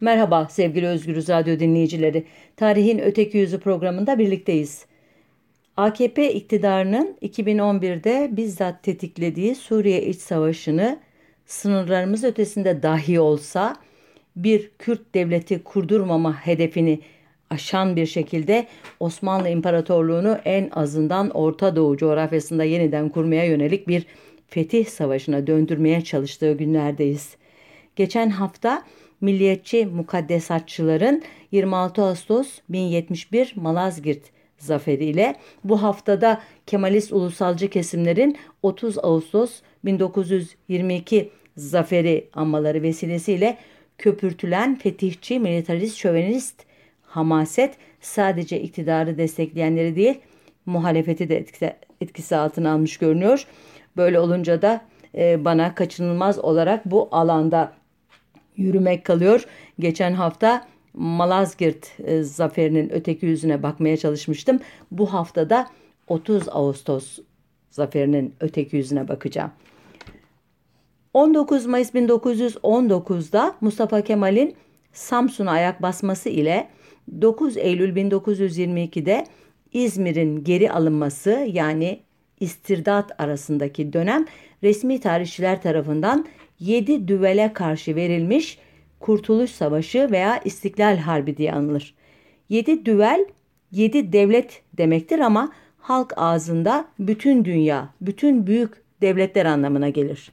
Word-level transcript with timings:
Merhaba 0.00 0.48
sevgili 0.50 0.86
Özgürüz 0.86 1.28
Radyo 1.28 1.58
dinleyicileri. 1.58 2.24
Tarihin 2.56 2.98
Öteki 2.98 3.38
Yüzü 3.38 3.60
programında 3.60 4.18
birlikteyiz. 4.18 4.86
AKP 5.76 6.32
iktidarının 6.32 7.16
2011'de 7.22 8.28
bizzat 8.32 8.82
tetiklediği 8.82 9.54
Suriye 9.54 10.02
İç 10.06 10.16
Savaşı'nı 10.16 10.98
sınırlarımız 11.46 12.24
ötesinde 12.24 12.82
dahi 12.82 13.20
olsa 13.20 13.76
bir 14.36 14.70
Kürt 14.78 15.14
devleti 15.14 15.62
kurdurmama 15.62 16.46
hedefini 16.46 17.00
aşan 17.50 17.96
bir 17.96 18.06
şekilde 18.06 18.66
Osmanlı 19.00 19.48
İmparatorluğu'nu 19.48 20.38
en 20.44 20.70
azından 20.72 21.30
Orta 21.30 21.76
Doğu 21.76 21.96
coğrafyasında 21.96 22.64
yeniden 22.64 23.08
kurmaya 23.08 23.44
yönelik 23.44 23.88
bir 23.88 24.06
fetih 24.46 24.86
savaşına 24.86 25.46
döndürmeye 25.46 26.04
çalıştığı 26.04 26.52
günlerdeyiz. 26.52 27.36
Geçen 27.96 28.30
hafta 28.30 28.82
milliyetçi 29.20 29.86
mukaddesatçıların 29.86 31.22
26 31.52 32.02
Ağustos 32.02 32.58
1071 32.68 33.52
Malazgirt 33.56 34.22
zaferiyle 34.58 35.34
bu 35.64 35.82
haftada 35.82 36.40
Kemalist 36.66 37.12
ulusalcı 37.12 37.70
kesimlerin 37.70 38.36
30 38.62 38.98
Ağustos 38.98 39.60
1922 39.84 41.30
zaferi 41.56 42.28
anmaları 42.34 42.82
vesilesiyle 42.82 43.58
köpürtülen 43.98 44.78
fetihçi, 44.78 45.38
militarist, 45.38 45.96
şövenist 45.96 46.62
hamaset 47.02 47.74
sadece 48.00 48.60
iktidarı 48.60 49.18
destekleyenleri 49.18 49.96
değil 49.96 50.20
muhalefeti 50.66 51.28
de 51.28 51.44
etkisi, 52.00 52.36
altına 52.36 52.72
almış 52.72 52.96
görünüyor. 52.96 53.46
Böyle 53.96 54.20
olunca 54.20 54.62
da 54.62 54.80
e, 55.14 55.44
bana 55.44 55.74
kaçınılmaz 55.74 56.38
olarak 56.38 56.86
bu 56.86 57.08
alanda 57.12 57.72
yürümek 58.58 59.04
kalıyor. 59.04 59.44
Geçen 59.78 60.12
hafta 60.12 60.66
Malazgirt 60.94 62.00
e, 62.04 62.22
zaferinin 62.22 62.92
öteki 62.92 63.26
yüzüne 63.26 63.62
bakmaya 63.62 63.96
çalışmıştım. 63.96 64.60
Bu 64.90 65.12
haftada 65.12 65.66
30 66.08 66.48
Ağustos 66.48 67.18
zaferinin 67.70 68.34
öteki 68.40 68.76
yüzüne 68.76 69.08
bakacağım. 69.08 69.50
19 71.14 71.66
Mayıs 71.66 71.94
1919'da 71.94 73.54
Mustafa 73.60 74.00
Kemal'in 74.00 74.56
Samsun'a 74.92 75.50
ayak 75.50 75.82
basması 75.82 76.28
ile 76.28 76.68
9 77.20 77.56
Eylül 77.56 77.96
1922'de 77.96 79.26
İzmir'in 79.72 80.44
geri 80.44 80.72
alınması 80.72 81.30
yani 81.30 82.00
istirdat 82.40 83.20
arasındaki 83.20 83.92
dönem 83.92 84.26
resmi 84.62 85.00
tarihçiler 85.00 85.62
tarafından 85.62 86.26
7 86.60 87.08
düvele 87.08 87.52
karşı 87.52 87.96
verilmiş 87.96 88.58
Kurtuluş 89.00 89.50
Savaşı 89.50 90.10
veya 90.10 90.40
İstiklal 90.44 90.96
Harbi 90.96 91.36
diye 91.36 91.52
anılır. 91.52 91.94
7 92.48 92.86
düvel 92.86 93.26
7 93.72 94.12
devlet 94.12 94.62
demektir 94.72 95.18
ama 95.18 95.52
halk 95.78 96.12
ağzında 96.16 96.88
bütün 96.98 97.44
dünya, 97.44 97.88
bütün 98.00 98.46
büyük 98.46 98.72
devletler 99.00 99.44
anlamına 99.44 99.88
gelir. 99.88 100.32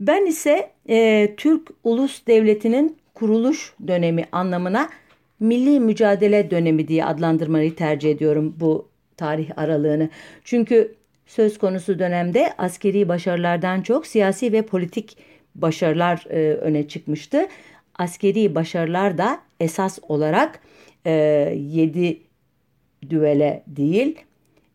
Ben 0.00 0.26
ise 0.26 0.70
e, 0.88 1.28
Türk 1.36 1.70
Ulus 1.84 2.26
Devleti'nin 2.26 2.96
kuruluş 3.14 3.74
dönemi 3.86 4.24
anlamına 4.32 4.88
milli 5.40 5.80
mücadele 5.80 6.50
dönemi 6.50 6.88
diye 6.88 7.04
adlandırmayı 7.04 7.74
tercih 7.74 8.10
ediyorum 8.10 8.54
bu 8.60 8.88
tarih 9.16 9.50
aralığını. 9.56 10.08
Çünkü 10.44 10.94
söz 11.32 11.58
konusu 11.58 11.98
dönemde 11.98 12.54
askeri 12.58 13.08
başarılardan 13.08 13.82
çok 13.82 14.06
siyasi 14.06 14.52
ve 14.52 14.62
politik 14.62 15.16
başarılar 15.54 16.24
e, 16.30 16.54
öne 16.54 16.88
çıkmıştı. 16.88 17.46
Askeri 17.98 18.54
başarılar 18.54 19.18
da 19.18 19.40
esas 19.60 19.98
olarak 20.08 20.60
e, 21.06 21.12
7 21.56 22.20
düvele 23.10 23.62
değil 23.66 24.16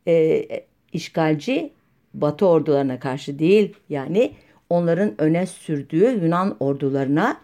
e, 0.08 0.46
işgalci 0.94 1.74
Batı 2.14 2.48
ordularına 2.48 3.00
karşı 3.00 3.40
değil 3.40 3.74
yani 3.90 4.32
onların 4.70 5.22
öne 5.22 5.46
sürdüğü 5.46 6.24
Yunan 6.24 6.58
ordularına 6.60 7.38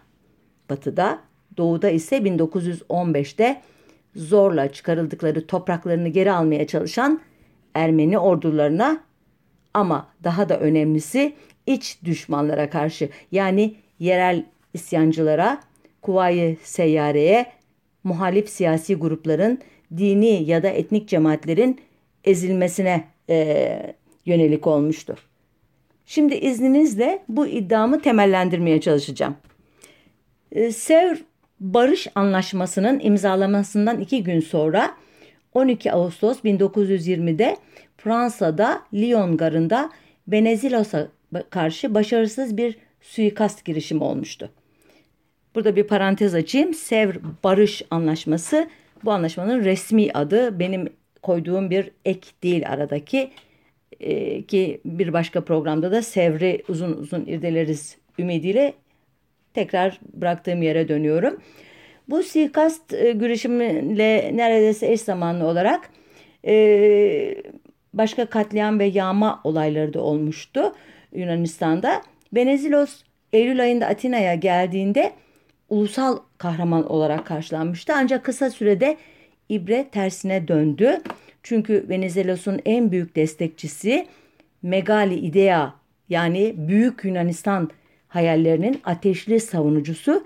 batıda 0.70 1.18
doğuda 1.56 1.90
ise 1.90 2.16
1915'te 2.16 3.62
zorla 4.16 4.72
çıkarıldıkları 4.72 5.46
topraklarını 5.46 6.08
geri 6.08 6.32
almaya 6.32 6.66
çalışan 6.66 7.20
Ermeni 7.74 8.18
ordularına 8.18 9.00
ama 9.74 10.08
daha 10.24 10.48
da 10.48 10.60
önemlisi 10.60 11.32
iç 11.66 11.98
düşmanlara 12.04 12.70
karşı 12.70 13.08
yani 13.32 13.74
yerel 13.98 14.44
isyancılara, 14.74 15.60
Kuvayi 16.02 16.58
Seyyare'ye, 16.62 17.46
muhalif 18.04 18.48
siyasi 18.48 18.94
grupların, 18.94 19.58
dini 19.96 20.50
ya 20.50 20.62
da 20.62 20.68
etnik 20.68 21.08
cemaatlerin 21.08 21.80
ezilmesine 22.24 23.04
e, 23.30 23.94
yönelik 24.26 24.66
olmuştu. 24.66 25.16
Şimdi 26.06 26.34
izninizle 26.34 27.22
bu 27.28 27.46
iddiamı 27.46 28.02
temellendirmeye 28.02 28.80
çalışacağım. 28.80 29.36
E, 30.52 30.72
Sevr 30.72 31.24
Barış 31.60 32.06
Anlaşması'nın 32.14 33.00
imzalamasından 33.00 34.00
iki 34.00 34.24
gün 34.24 34.40
sonra 34.40 34.94
12 35.54 35.92
Ağustos 35.92 36.38
1920'de 36.44 37.56
Fransa'da 37.96 38.82
Lyon 38.94 39.36
garında 39.36 39.90
Venezilos'a 40.28 41.08
karşı 41.50 41.94
başarısız 41.94 42.56
bir 42.56 42.76
suikast 43.00 43.64
girişimi 43.64 44.04
olmuştu. 44.04 44.50
Burada 45.54 45.76
bir 45.76 45.84
parantez 45.84 46.34
açayım. 46.34 46.74
Sevr 46.74 47.16
Barış 47.44 47.82
Anlaşması 47.90 48.68
bu 49.04 49.12
anlaşmanın 49.12 49.64
resmi 49.64 50.12
adı 50.12 50.58
benim 50.58 50.88
koyduğum 51.22 51.70
bir 51.70 51.90
ek 52.04 52.28
değil 52.42 52.68
aradaki 52.68 53.30
e, 54.00 54.42
ki 54.42 54.80
bir 54.84 55.12
başka 55.12 55.44
programda 55.44 55.92
da 55.92 56.02
Sevr'i 56.02 56.62
uzun 56.68 56.92
uzun 56.92 57.26
irdeleriz 57.26 57.96
ümidiyle 58.18 58.74
tekrar 59.54 60.00
bıraktığım 60.12 60.62
yere 60.62 60.88
dönüyorum. 60.88 61.40
Bu 62.08 62.22
suikast 62.22 62.94
e, 62.94 63.12
girişimiyle 63.12 64.30
neredeyse 64.34 64.92
eş 64.92 65.00
zamanlı 65.00 65.46
olarak 65.46 65.90
e, 66.46 67.34
başka 67.94 68.26
katliam 68.26 68.78
ve 68.78 68.84
yağma 68.84 69.40
olayları 69.44 69.94
da 69.94 70.00
olmuştu 70.00 70.74
Yunanistan'da. 71.12 72.02
Benezilos 72.32 73.02
Eylül 73.32 73.62
ayında 73.62 73.86
Atina'ya 73.86 74.34
geldiğinde 74.34 75.12
ulusal 75.68 76.18
kahraman 76.38 76.90
olarak 76.90 77.26
karşılanmıştı. 77.26 77.92
Ancak 77.96 78.24
kısa 78.24 78.50
sürede 78.50 78.96
ibre 79.48 79.88
tersine 79.92 80.48
döndü. 80.48 81.00
Çünkü 81.42 81.86
Venizelos'un 81.88 82.60
en 82.66 82.92
büyük 82.92 83.16
destekçisi 83.16 84.06
Megali 84.62 85.14
Idea 85.14 85.74
yani 86.08 86.54
Büyük 86.56 87.04
Yunanistan 87.04 87.70
hayallerinin 88.08 88.80
ateşli 88.84 89.40
savunucusu 89.40 90.24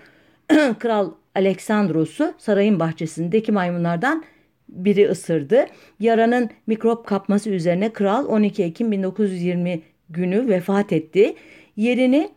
Kral 0.79 1.11
Aleksandros'u 1.39 2.35
sarayın 2.39 2.81
bahçesindeki 2.81 3.53
maymunlardan 3.53 4.25
biri 4.69 5.09
ısırdı. 5.09 5.67
Yaranın 6.01 6.51
mikrop 6.67 7.07
kapması 7.07 7.51
üzerine 7.51 7.93
kral 7.93 8.27
12 8.27 8.63
Ekim 8.63 8.93
1920 8.93 9.81
günü 10.11 10.49
vefat 10.49 10.93
etti. 10.93 11.35
Yerini 11.77 12.31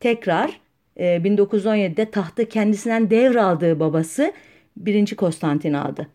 tekrar 0.00 0.60
e, 0.96 1.04
1917'de 1.04 2.10
tahtı 2.10 2.48
kendisinden 2.48 3.10
devraldığı 3.10 3.80
babası 3.80 4.32
1. 4.76 5.16
Konstantin 5.16 5.72
aldı. 5.72 6.08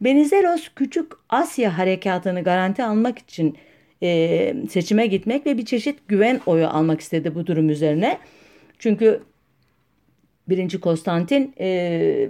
Benizelos 0.00 0.68
Küçük 0.76 1.12
Asya 1.28 1.78
harekatını 1.78 2.42
garanti 2.42 2.84
almak 2.84 3.18
için 3.18 3.56
e, 4.02 4.54
seçime 4.70 5.06
gitmek 5.06 5.46
ve 5.46 5.58
bir 5.58 5.64
çeşit 5.64 6.08
güven 6.08 6.40
oyu 6.46 6.66
almak 6.66 7.00
istedi 7.00 7.34
bu 7.34 7.46
durum 7.46 7.70
üzerine. 7.70 8.18
Çünkü 8.78 9.20
birinci 10.48 10.80
Konstantin 10.80 11.54
e, 11.60 11.68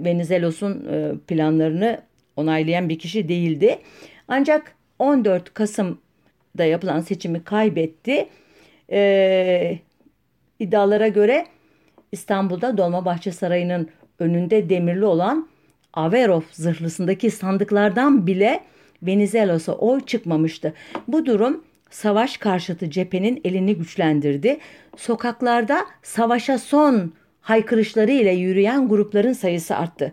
Venizelos'un 0.04 0.86
e, 0.92 1.12
planlarını 1.26 2.00
onaylayan 2.36 2.88
bir 2.88 2.98
kişi 2.98 3.28
değildi. 3.28 3.78
Ancak 4.28 4.74
14 4.98 5.54
Kasım'da 5.54 6.64
yapılan 6.64 7.00
seçimi 7.00 7.44
kaybetti. 7.44 8.28
E, 8.90 9.78
iddialara 10.58 11.08
göre 11.08 11.46
İstanbul'da 12.12 12.76
Dolmabahçe 12.78 13.32
Sarayı'nın 13.32 13.88
önünde 14.18 14.70
demirli 14.70 15.04
olan 15.04 15.48
Averov 15.92 16.42
zırhlısındaki 16.52 17.30
sandıklardan 17.30 18.26
bile 18.26 18.60
Venizelos'a 19.02 19.72
oy 19.72 20.00
çıkmamıştı. 20.00 20.74
Bu 21.08 21.26
durum 21.26 21.64
savaş 21.90 22.36
karşıtı 22.36 22.90
cephenin 22.90 23.40
elini 23.44 23.76
güçlendirdi. 23.76 24.58
Sokaklarda 24.96 25.86
savaşa 26.02 26.58
son 26.58 27.12
haykırışları 27.46 28.10
ile 28.10 28.32
yürüyen 28.32 28.88
grupların 28.88 29.32
sayısı 29.32 29.76
arttı. 29.76 30.12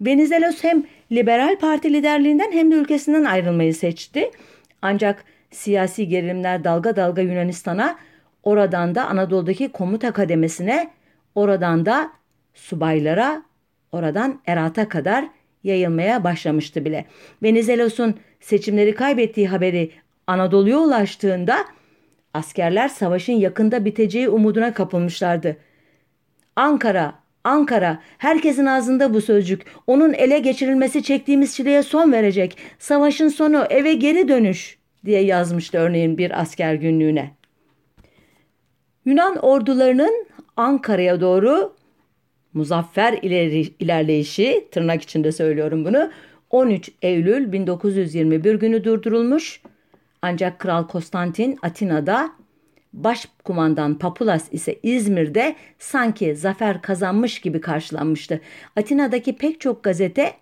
Venizelos 0.00 0.64
hem 0.64 0.82
liberal 1.12 1.58
parti 1.58 1.92
liderliğinden 1.92 2.52
hem 2.52 2.70
de 2.70 2.74
ülkesinden 2.74 3.24
ayrılmayı 3.24 3.74
seçti. 3.74 4.30
Ancak 4.82 5.24
siyasi 5.50 6.08
gerilimler 6.08 6.64
dalga 6.64 6.96
dalga 6.96 7.22
Yunanistan'a, 7.22 7.98
oradan 8.42 8.94
da 8.94 9.06
Anadolu'daki 9.06 9.68
komuta 9.68 10.12
kademesine 10.12 10.90
oradan 11.34 11.86
da 11.86 12.10
subaylara, 12.54 13.42
oradan 13.92 14.40
Erat'a 14.46 14.88
kadar 14.88 15.28
yayılmaya 15.64 16.24
başlamıştı 16.24 16.84
bile. 16.84 17.04
Venizelos'un 17.42 18.14
seçimleri 18.40 18.94
kaybettiği 18.94 19.48
haberi 19.48 19.90
Anadolu'ya 20.26 20.78
ulaştığında 20.78 21.56
askerler 22.34 22.88
savaşın 22.88 23.32
yakında 23.32 23.84
biteceği 23.84 24.28
umuduna 24.28 24.74
kapılmışlardı. 24.74 25.56
Ankara, 26.56 27.14
Ankara, 27.44 28.02
herkesin 28.18 28.66
ağzında 28.66 29.14
bu 29.14 29.20
sözcük. 29.20 29.62
Onun 29.86 30.12
ele 30.12 30.38
geçirilmesi 30.38 31.02
çektiğimiz 31.02 31.56
çileye 31.56 31.82
son 31.82 32.12
verecek. 32.12 32.58
Savaşın 32.78 33.28
sonu 33.28 33.64
eve 33.70 33.94
geri 33.94 34.28
dönüş 34.28 34.78
diye 35.04 35.20
yazmıştı 35.24 35.78
örneğin 35.78 36.18
bir 36.18 36.40
asker 36.40 36.74
günlüğüne. 36.74 37.30
Yunan 39.04 39.36
ordularının 39.36 40.26
Ankara'ya 40.56 41.20
doğru 41.20 41.72
muzaffer 42.52 43.18
ileri, 43.22 43.60
ilerleyişi 43.60 44.68
tırnak 44.70 45.02
içinde 45.02 45.32
söylüyorum 45.32 45.84
bunu 45.84 46.10
13 46.50 46.90
Eylül 47.02 47.52
1921 47.52 48.54
günü 48.54 48.84
durdurulmuş. 48.84 49.60
Ancak 50.22 50.58
Kral 50.58 50.86
Konstantin 50.88 51.58
Atina'da 51.62 52.30
Başkumandan 52.92 53.98
Papulas 53.98 54.48
ise 54.52 54.78
İzmir'de 54.82 55.56
sanki 55.78 56.36
zafer 56.36 56.82
kazanmış 56.82 57.40
gibi 57.40 57.60
karşılanmıştı. 57.60 58.40
Atina'daki 58.76 59.36
pek 59.36 59.60
çok 59.60 59.82
gazete 59.82 60.32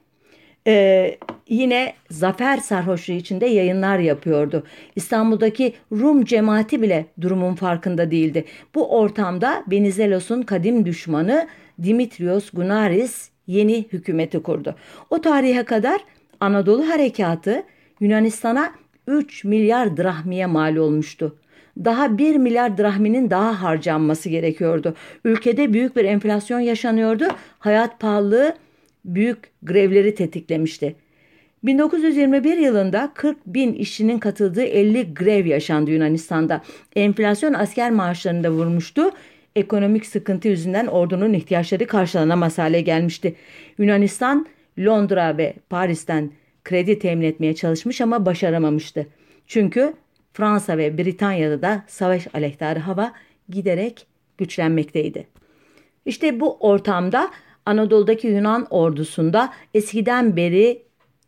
e, 0.66 1.16
yine 1.48 1.92
zafer 2.10 2.56
sarhoşluğu 2.56 3.14
içinde 3.14 3.46
yayınlar 3.46 3.98
yapıyordu. 3.98 4.66
İstanbul'daki 4.96 5.74
Rum 5.92 6.24
cemaati 6.24 6.82
bile 6.82 7.06
durumun 7.20 7.54
farkında 7.54 8.10
değildi. 8.10 8.44
Bu 8.74 8.98
ortamda 8.98 9.64
Venizelos'un 9.70 10.42
kadim 10.42 10.86
düşmanı 10.86 11.48
Dimitrios 11.82 12.50
Gunaris 12.50 13.30
yeni 13.46 13.84
hükümeti 13.92 14.42
kurdu. 14.42 14.74
O 15.10 15.20
tarihe 15.20 15.64
kadar 15.64 16.00
Anadolu 16.40 16.88
harekatı 16.88 17.62
Yunanistan'a 18.00 18.72
3 19.06 19.44
milyar 19.44 19.96
drahmiye 19.96 20.46
mal 20.46 20.76
olmuştu. 20.76 21.36
Daha 21.84 22.18
1 22.18 22.36
milyar 22.36 22.78
drahminin 22.78 23.30
daha 23.30 23.62
harcanması 23.62 24.28
gerekiyordu. 24.28 24.94
Ülkede 25.24 25.72
büyük 25.72 25.96
bir 25.96 26.04
enflasyon 26.04 26.60
yaşanıyordu. 26.60 27.24
Hayat 27.58 28.00
pahalılığı 28.00 28.54
büyük 29.04 29.38
grevleri 29.62 30.14
tetiklemişti. 30.14 30.96
1921 31.62 32.58
yılında 32.58 33.12
40 33.14 33.46
bin 33.46 33.74
işçinin 33.74 34.18
katıldığı 34.18 34.62
50 34.62 35.14
grev 35.14 35.46
yaşandı 35.46 35.90
Yunanistan'da. 35.90 36.62
Enflasyon 36.96 37.54
asker 37.54 37.90
maaşlarını 37.90 38.44
da 38.44 38.50
vurmuştu. 38.50 39.10
Ekonomik 39.56 40.06
sıkıntı 40.06 40.48
yüzünden 40.48 40.86
ordunun 40.86 41.32
ihtiyaçları 41.32 41.86
karşılanamaz 41.86 42.58
hale 42.58 42.80
gelmişti. 42.80 43.34
Yunanistan, 43.78 44.46
Londra 44.78 45.38
ve 45.38 45.54
Paris'ten 45.70 46.30
kredi 46.64 46.98
temin 46.98 47.26
etmeye 47.26 47.54
çalışmış 47.54 48.00
ama 48.00 48.26
başaramamıştı. 48.26 49.06
Çünkü 49.46 49.94
Fransa 50.40 50.78
ve 50.78 50.98
Britanya'da 50.98 51.62
da 51.62 51.82
savaş 51.86 52.26
aleyhtarı 52.34 52.78
hava 52.78 53.12
giderek 53.48 54.06
güçlenmekteydi. 54.38 55.26
İşte 56.04 56.40
bu 56.40 56.56
ortamda 56.60 57.30
Anadolu'daki 57.66 58.26
Yunan 58.26 58.66
ordusunda 58.70 59.52
eskiden 59.74 60.36
beri 60.36 60.82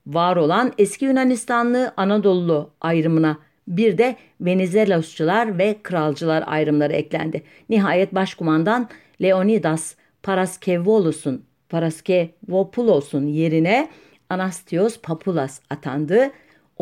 var 0.07 0.37
olan 0.37 0.73
eski 0.79 1.05
Yunanistanlı 1.05 1.93
Anadolu 1.97 2.71
ayrımına 2.81 3.39
bir 3.69 3.99
de 3.99 4.17
Venizelosçular 4.41 5.59
ve 5.59 5.77
kralcılar 5.83 6.45
ayrımları 6.47 6.93
eklendi. 6.93 7.43
Nihayet 7.69 8.15
başkumandan 8.15 8.89
Leonidas 9.23 9.95
Paraskevolos'un 10.23 11.45
Paraskevopulos'un 11.69 13.27
yerine 13.27 13.89
Anastios 14.31 15.01
Papulas 15.01 15.61
atandı. 15.71 16.31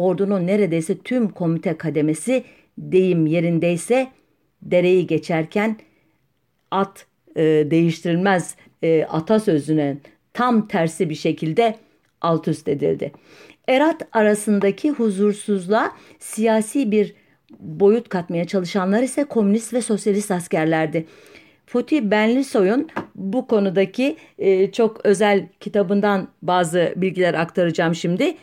Ordunun 0.01 0.47
neredeyse 0.47 0.99
tüm 0.99 1.29
komite 1.29 1.77
kademesi 1.77 2.45
deyim 2.79 3.27
yerindeyse 3.27 4.09
dereyi 4.63 5.07
geçerken 5.07 5.77
at 6.71 7.07
e, 7.37 7.43
değiştirilmez 7.43 8.57
e, 8.83 9.05
atasözünün 9.05 10.01
tam 10.33 10.69
tersi 10.69 11.11
bir 11.11 11.15
şekilde 11.15 11.75
alt 12.21 12.49
üst 12.49 12.69
edildi. 12.69 13.13
Erat 13.69 14.09
arasındaki 14.13 14.91
huzursuzluğa 14.91 15.93
siyasi 16.19 16.91
bir 16.91 17.15
boyut 17.59 18.09
katmaya 18.09 18.45
çalışanlar 18.45 19.03
ise 19.03 19.25
komünist 19.25 19.75
ve 19.75 19.83
sosyalist 19.83 20.31
askerlerdi. 20.31 21.07
Fatih 21.67 22.03
Benlisoy'un 22.03 22.89
bu 23.15 23.47
konudaki 23.47 24.17
e, 24.39 24.73
çok 24.73 25.07
özel 25.07 25.49
kitabından 25.61 26.29
bazı 26.43 26.95
bilgiler 26.97 27.35
aktaracağım 27.35 27.95
şimdi. 27.95 28.37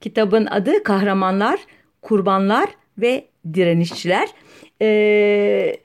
Kitabın 0.00 0.46
adı 0.46 0.82
Kahramanlar, 0.82 1.60
Kurbanlar 2.02 2.68
ve 2.98 3.24
Direnişçiler. 3.54 4.28
E, 4.82 5.76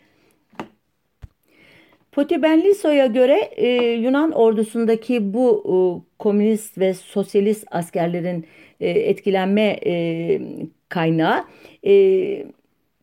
Potibenliso'ya 2.11 3.05
göre 3.05 3.49
e, 3.55 3.67
Yunan 3.91 4.31
ordusundaki 4.31 5.33
bu 5.33 5.63
e, 5.65 5.75
komünist 6.19 6.77
ve 6.77 6.93
sosyalist 6.93 7.67
askerlerin 7.71 8.45
e, 8.79 8.89
etkilenme 8.89 9.79
e, 9.85 10.41
kaynağı 10.89 11.45
e, 11.85 11.91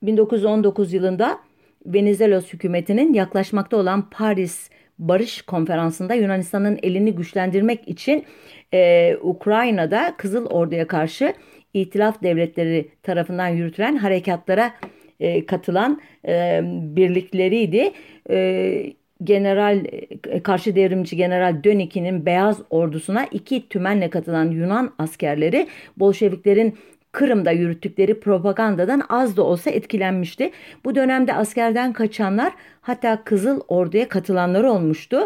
1919 0.02 0.92
yılında 0.92 1.38
Venizelos 1.86 2.52
hükümetinin 2.52 3.14
yaklaşmakta 3.14 3.76
olan 3.76 4.10
Paris 4.10 4.70
Barış 4.98 5.42
Konferansı'nda 5.42 6.14
Yunanistan'ın 6.14 6.78
elini 6.82 7.14
güçlendirmek 7.14 7.88
için 7.88 8.24
e, 8.74 9.16
Ukrayna'da 9.22 10.14
Kızıl 10.16 10.46
Ordu'ya 10.46 10.86
karşı 10.86 11.34
İtilaf 11.74 12.22
devletleri 12.22 12.88
tarafından 13.02 13.48
yürütülen 13.48 13.96
harekatlara 13.96 14.72
e, 15.20 15.46
katılan 15.46 16.00
e, 16.28 16.60
birlikleriydi. 16.64 17.92
E, 18.30 18.92
General 19.24 19.84
e, 20.28 20.42
karşı 20.42 20.76
devrimci 20.76 21.16
General 21.16 21.64
Döniki'nin 21.64 22.26
Beyaz 22.26 22.62
Ordusuna 22.70 23.26
iki 23.30 23.68
tümenle 23.68 24.10
katılan 24.10 24.50
Yunan 24.50 24.94
askerleri 24.98 25.68
Bolşeviklerin 25.96 26.74
Kırım'da 27.12 27.50
yürüttükleri 27.50 28.20
propagandadan 28.20 29.02
az 29.08 29.36
da 29.36 29.42
olsa 29.42 29.70
etkilenmişti. 29.70 30.50
Bu 30.84 30.94
dönemde 30.94 31.34
askerden 31.34 31.92
kaçanlar 31.92 32.52
hatta 32.80 33.24
Kızıl 33.24 33.60
Ordu'ya 33.68 34.08
katılanlar 34.08 34.64
olmuştu. 34.64 35.18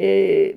Ee, 0.00 0.54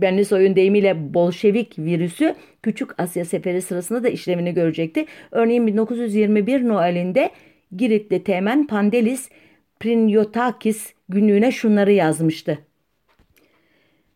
Benlisoy'un 0.00 0.56
deyimiyle 0.56 1.14
Bolşevik 1.14 1.78
virüsü 1.78 2.34
Küçük 2.62 3.00
Asya 3.00 3.24
Seferi 3.24 3.62
sırasında 3.62 4.02
da 4.04 4.08
işlevini 4.08 4.54
görecekti. 4.54 5.04
Örneğin 5.30 5.66
1921 5.66 6.68
Noel'inde 6.68 7.30
Giritli 7.76 8.24
Teğmen 8.24 8.66
Pandelis 8.66 9.28
Prinyotakis 9.80 10.92
günlüğüne 11.08 11.52
şunları 11.52 11.92
yazmıştı. 11.92 12.58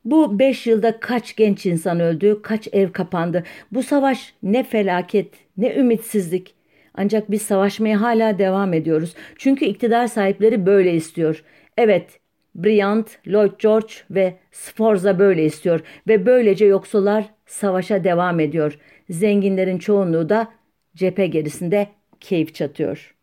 Bu 0.04 0.38
beş 0.38 0.66
yılda 0.66 1.00
kaç 1.00 1.36
genç 1.36 1.66
insan 1.66 2.00
öldü, 2.00 2.42
kaç 2.42 2.68
ev 2.72 2.92
kapandı. 2.92 3.44
Bu 3.72 3.82
savaş 3.82 4.34
ne 4.42 4.62
felaket, 4.62 5.28
ne 5.56 5.74
ümitsizlik. 5.74 6.54
Ancak 6.94 7.30
biz 7.30 7.42
savaşmaya 7.42 8.00
hala 8.00 8.38
devam 8.38 8.72
ediyoruz. 8.72 9.14
Çünkü 9.38 9.64
iktidar 9.64 10.06
sahipleri 10.06 10.66
böyle 10.66 10.94
istiyor. 10.94 11.44
Evet, 11.76 12.20
Bryant, 12.54 13.18
Lloyd 13.26 13.52
George 13.58 13.94
ve 14.10 14.34
Sforza 14.52 15.18
böyle 15.18 15.44
istiyor 15.44 15.80
ve 16.08 16.26
böylece 16.26 16.64
yoksullar 16.64 17.24
savaşa 17.46 18.04
devam 18.04 18.40
ediyor. 18.40 18.78
Zenginlerin 19.10 19.78
çoğunluğu 19.78 20.28
da 20.28 20.48
cephe 20.94 21.26
gerisinde 21.26 21.88
keyif 22.20 22.54
çatıyor.'' 22.54 23.14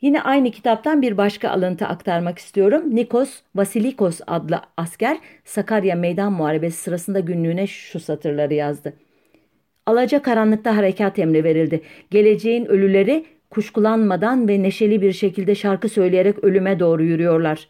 Yine 0.00 0.22
aynı 0.22 0.50
kitaptan 0.50 1.02
bir 1.02 1.16
başka 1.16 1.50
alıntı 1.50 1.86
aktarmak 1.86 2.38
istiyorum. 2.38 2.96
Nikos 2.96 3.40
Vasilikos 3.54 4.20
adlı 4.26 4.60
asker 4.76 5.18
Sakarya 5.44 5.96
Meydan 5.96 6.32
Muharebesi 6.32 6.82
sırasında 6.82 7.20
günlüğüne 7.20 7.66
şu 7.66 8.00
satırları 8.00 8.54
yazdı. 8.54 8.92
Alaca 9.86 10.22
karanlıkta 10.22 10.76
harekat 10.76 11.18
emri 11.18 11.44
verildi. 11.44 11.80
Geleceğin 12.10 12.66
ölüleri 12.66 13.24
kuşkulanmadan 13.50 14.48
ve 14.48 14.62
neşeli 14.62 15.02
bir 15.02 15.12
şekilde 15.12 15.54
şarkı 15.54 15.88
söyleyerek 15.88 16.44
ölüme 16.44 16.78
doğru 16.78 17.02
yürüyorlar. 17.02 17.68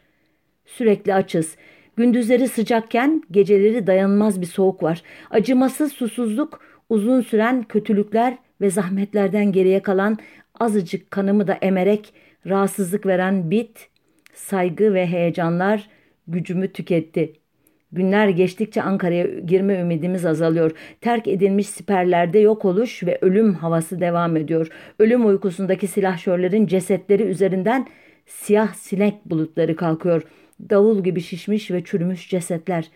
Sürekli 0.77 1.15
açız. 1.15 1.57
Gündüzleri 1.97 2.49
sıcakken 2.49 3.23
geceleri 3.31 3.87
dayanılmaz 3.87 4.41
bir 4.41 4.47
soğuk 4.47 4.83
var. 4.83 5.03
Acımasız 5.31 5.93
susuzluk, 5.93 6.61
uzun 6.89 7.21
süren 7.21 7.63
kötülükler 7.63 8.39
ve 8.61 8.71
zahmetlerden 8.71 9.53
geriye 9.53 9.83
kalan 9.83 10.19
azıcık 10.61 11.11
kanımı 11.11 11.47
da 11.47 11.59
emerek 11.63 12.13
rahatsızlık 12.47 13.07
veren 13.07 13.51
bit, 13.51 13.89
saygı 14.35 14.95
ve 14.95 15.07
heyecanlar 15.07 15.89
gücümü 16.29 16.73
tüketti. 16.73 17.33
Günler 17.93 18.29
geçtikçe 18.29 18.83
Ankara'ya 18.83 19.27
girme 19.27 19.81
ümidimiz 19.81 20.27
azalıyor. 20.27 20.71
Terk 21.01 21.29
edilmiş 21.29 21.69
siperlerde 21.69 22.39
yok 22.39 22.65
oluş 22.65 23.03
ve 23.03 23.19
ölüm 23.21 23.55
havası 23.55 24.01
devam 24.01 24.37
ediyor. 24.37 24.69
Ölüm 24.99 25.27
uykusundaki 25.27 25.87
silahşörlerin 25.87 26.67
cesetleri 26.67 27.23
üzerinden 27.23 27.87
siyah 28.27 28.75
sinek 28.75 29.25
bulutları 29.25 29.77
kalkıyor. 29.77 30.23
Davul 30.71 31.05
gibi 31.05 31.21
şişmiş 31.21 31.71
ve 31.71 31.85
çürümüş 31.85 32.29
cesetler, 32.29 32.91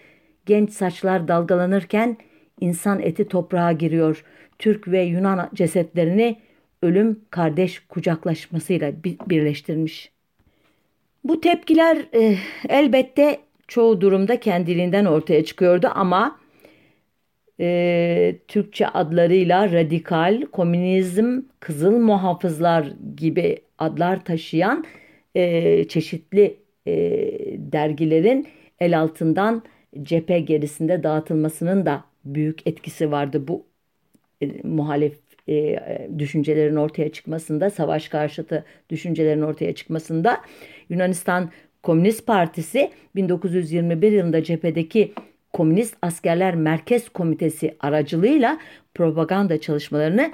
genç 0.46 0.70
saçlar 0.70 1.28
dalgalanırken 1.28 2.16
insan 2.60 3.00
eti 3.00 3.28
toprağa 3.28 3.72
giriyor. 3.72 4.24
Türk 4.58 4.88
ve 4.88 5.02
Yunan 5.02 5.50
cesetlerini 5.54 6.36
ölüm 6.82 7.20
kardeş 7.30 7.78
kucaklaşmasıyla 7.78 8.92
birleştirmiş. 9.04 10.12
Bu 11.24 11.40
tepkiler 11.40 11.96
e, 12.14 12.36
elbette 12.68 13.38
çoğu 13.68 14.00
durumda 14.00 14.40
kendiliğinden 14.40 15.04
ortaya 15.04 15.44
çıkıyordu 15.44 15.90
ama 15.94 16.40
e, 17.60 18.36
Türkçe 18.48 18.88
adlarıyla 18.88 19.72
radikal, 19.72 20.42
komünizm, 20.52 21.40
kızıl 21.60 21.98
muhafızlar 21.98 22.92
gibi 23.16 23.58
adlar 23.78 24.24
taşıyan 24.24 24.84
e, 25.34 25.84
çeşitli 25.88 26.63
e, 26.86 26.92
dergilerin 27.72 28.48
el 28.80 29.00
altından 29.00 29.62
cephe 30.02 30.40
gerisinde 30.40 31.02
dağıtılmasının 31.02 31.86
da 31.86 32.04
büyük 32.24 32.66
etkisi 32.66 33.10
vardı. 33.10 33.48
Bu 33.48 33.66
e, 34.42 34.50
muhalif 34.62 35.18
e, 35.48 35.78
düşüncelerin 36.18 36.76
ortaya 36.76 37.12
çıkmasında, 37.12 37.70
savaş 37.70 38.08
karşıtı 38.08 38.64
düşüncelerin 38.90 39.42
ortaya 39.42 39.74
çıkmasında 39.74 40.40
Yunanistan 40.88 41.50
Komünist 41.82 42.26
Partisi 42.26 42.90
1921 43.16 44.12
yılında 44.12 44.42
cephedeki 44.44 45.12
Komünist 45.52 45.96
Askerler 46.02 46.54
Merkez 46.54 47.08
Komitesi 47.08 47.76
aracılığıyla 47.80 48.58
propaganda 48.94 49.60
çalışmalarını 49.60 50.32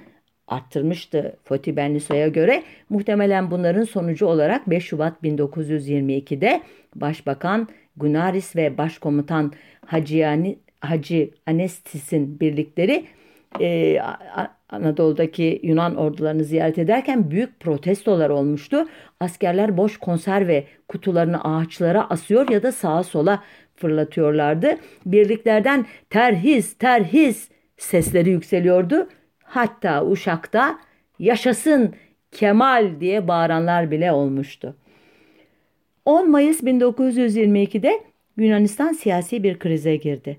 arttırmıştı 0.50 1.36
Foti 1.44 1.76
Benliso'ya 1.76 2.28
göre. 2.28 2.62
Muhtemelen 2.88 3.50
bunların 3.50 3.84
sonucu 3.84 4.26
olarak 4.26 4.70
5 4.70 4.84
Şubat 4.84 5.22
1922'de 5.22 6.60
Başbakan 6.94 7.68
Gunaris 7.96 8.56
ve 8.56 8.78
Başkomutan 8.78 9.52
Hacı, 9.86 10.16
yani, 10.16 10.58
Hacı 10.80 11.30
Anestis'in 11.46 12.40
birlikleri 12.40 13.04
e, 13.60 13.98
Anadolu'daki 14.68 15.60
Yunan 15.62 15.96
ordularını 15.96 16.44
ziyaret 16.44 16.78
ederken 16.78 17.30
büyük 17.30 17.60
protestolar 17.60 18.30
olmuştu. 18.30 18.86
Askerler 19.20 19.76
boş 19.76 19.96
konserve 19.96 20.64
kutularını 20.88 21.44
ağaçlara 21.44 22.10
asıyor 22.10 22.50
ya 22.50 22.62
da 22.62 22.72
sağa 22.72 23.02
sola 23.02 23.42
fırlatıyorlardı. 23.76 24.76
Birliklerden 25.06 25.86
terhis 26.10 26.74
terhis 26.74 27.48
sesleri 27.76 28.30
yükseliyordu. 28.30 29.08
Hatta 29.50 30.06
Uşak'ta 30.06 30.78
yaşasın 31.18 31.94
Kemal 32.32 33.00
diye 33.00 33.28
bağıranlar 33.28 33.90
bile 33.90 34.12
olmuştu. 34.12 34.76
10 36.04 36.30
Mayıs 36.30 36.62
1922'de 36.62 38.00
Yunanistan 38.36 38.92
siyasi 38.92 39.42
bir 39.42 39.58
krize 39.58 39.96
girdi. 39.96 40.36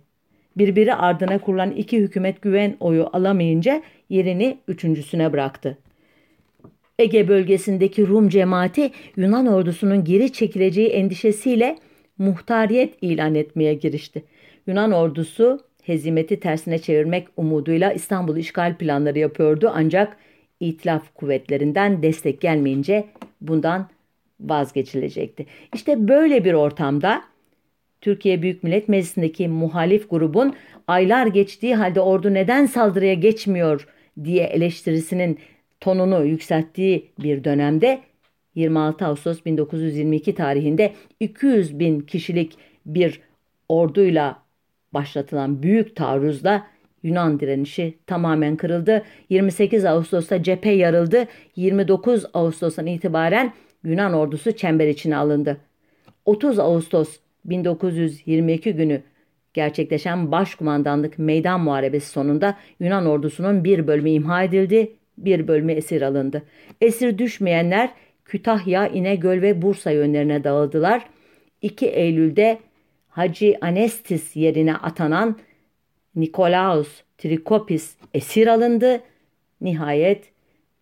Birbiri 0.57 0.93
ardına 0.93 1.37
kurulan 1.37 1.71
iki 1.71 1.97
hükümet 1.97 2.41
güven 2.41 2.77
oyu 2.79 3.09
alamayınca 3.13 3.81
yerini 4.09 4.57
üçüncüsüne 4.67 5.33
bıraktı. 5.33 5.77
Ege 6.99 7.27
bölgesindeki 7.27 8.07
Rum 8.07 8.29
cemaati 8.29 8.91
Yunan 9.15 9.47
ordusunun 9.47 10.03
geri 10.03 10.33
çekileceği 10.33 10.87
endişesiyle 10.87 11.77
muhtariyet 12.17 12.97
ilan 13.01 13.35
etmeye 13.35 13.73
girişti. 13.73 14.23
Yunan 14.67 14.91
ordusu 14.91 15.59
hezimeti 15.81 16.39
tersine 16.39 16.79
çevirmek 16.79 17.27
umuduyla 17.38 17.93
İstanbul 17.93 18.38
işgal 18.38 18.75
planları 18.77 19.19
yapıyordu 19.19 19.71
ancak 19.75 20.17
İtilaf 20.59 21.13
kuvvetlerinden 21.15 22.03
destek 22.03 22.41
gelmeyince 22.41 23.05
bundan 23.41 23.89
vazgeçilecekti. 24.39 25.45
İşte 25.73 26.07
böyle 26.07 26.45
bir 26.45 26.53
ortamda 26.53 27.21
Türkiye 28.01 28.41
Büyük 28.41 28.63
Millet 28.63 28.89
Meclisi'ndeki 28.89 29.47
muhalif 29.47 30.09
grubun 30.09 30.55
aylar 30.88 31.27
geçtiği 31.27 31.75
halde 31.75 32.01
ordu 32.01 32.33
neden 32.33 32.65
saldırıya 32.65 33.13
geçmiyor 33.13 33.88
diye 34.23 34.43
eleştirisinin 34.43 35.39
tonunu 35.79 36.25
yükselttiği 36.25 37.11
bir 37.19 37.43
dönemde 37.43 38.01
26 38.55 39.05
Ağustos 39.05 39.45
1922 39.45 40.35
tarihinde 40.35 40.93
200 41.19 41.79
bin 41.79 42.00
kişilik 42.00 42.57
bir 42.85 43.21
orduyla 43.69 44.40
başlatılan 44.93 45.63
büyük 45.63 45.95
taarruzla 45.95 46.67
Yunan 47.03 47.39
direnişi 47.39 47.98
tamamen 48.07 48.55
kırıldı. 48.55 49.03
28 49.29 49.86
Ağustos'ta 49.86 50.43
cephe 50.43 50.71
yarıldı. 50.71 51.25
29 51.55 52.25
Ağustos'tan 52.33 52.86
itibaren 52.86 53.53
Yunan 53.83 54.13
ordusu 54.13 54.51
çember 54.51 54.88
içine 54.88 55.15
alındı. 55.15 55.57
30 56.25 56.60
Ağustos 56.60 57.17
1922 57.45 58.74
günü 58.74 59.01
gerçekleşen 59.53 60.31
başkumandanlık 60.31 61.19
meydan 61.19 61.62
muharebesi 61.62 62.10
sonunda 62.10 62.57
Yunan 62.79 63.05
ordusunun 63.05 63.63
bir 63.63 63.88
bölümü 63.88 64.10
imha 64.10 64.43
edildi, 64.43 64.91
bir 65.17 65.48
bölümü 65.48 65.71
esir 65.71 66.01
alındı. 66.01 66.43
Esir 66.81 67.17
düşmeyenler 67.17 67.89
Kütahya, 68.25 68.88
İnegöl 68.88 69.41
ve 69.41 69.62
Bursa 69.62 69.91
yönlerine 69.91 70.43
dağıldılar. 70.43 71.05
2 71.62 71.88
Eylül'de 71.88 72.60
Hacı 73.11 73.57
Anestis 73.61 74.35
yerine 74.35 74.75
atanan 74.75 75.39
Nikolaus 76.15 76.87
Trikopis 77.17 77.95
esir 78.13 78.47
alındı. 78.47 79.01
Nihayet 79.61 80.23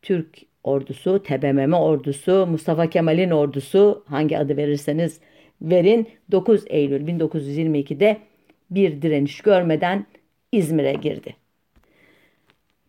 Türk 0.01 0.37
ordusu, 0.63 1.23
TBMM 1.23 1.73
ordusu, 1.73 2.47
Mustafa 2.51 2.89
Kemal'in 2.89 3.31
ordusu 3.31 4.03
hangi 4.07 4.37
adı 4.37 4.57
verirseniz 4.57 5.19
verin 5.61 6.07
9 6.31 6.63
Eylül 6.67 7.07
1922'de 7.07 8.17
bir 8.71 9.01
direniş 9.01 9.41
görmeden 9.41 10.05
İzmir'e 10.51 10.93
girdi. 10.93 11.35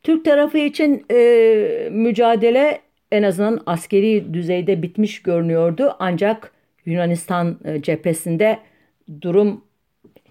Türk 0.02 0.25
tarafı 0.25 0.59
için 0.59 1.06
e, 1.11 1.88
mücadele 1.92 2.80
en 3.12 3.23
azından 3.23 3.61
askeri 3.66 4.35
düzeyde 4.35 4.82
bitmiş 4.82 5.23
görünüyordu. 5.23 5.97
Ancak 5.99 6.52
Yunanistan 6.87 7.59
e, 7.64 7.82
cephesinde 7.82 8.59
durum 9.21 9.64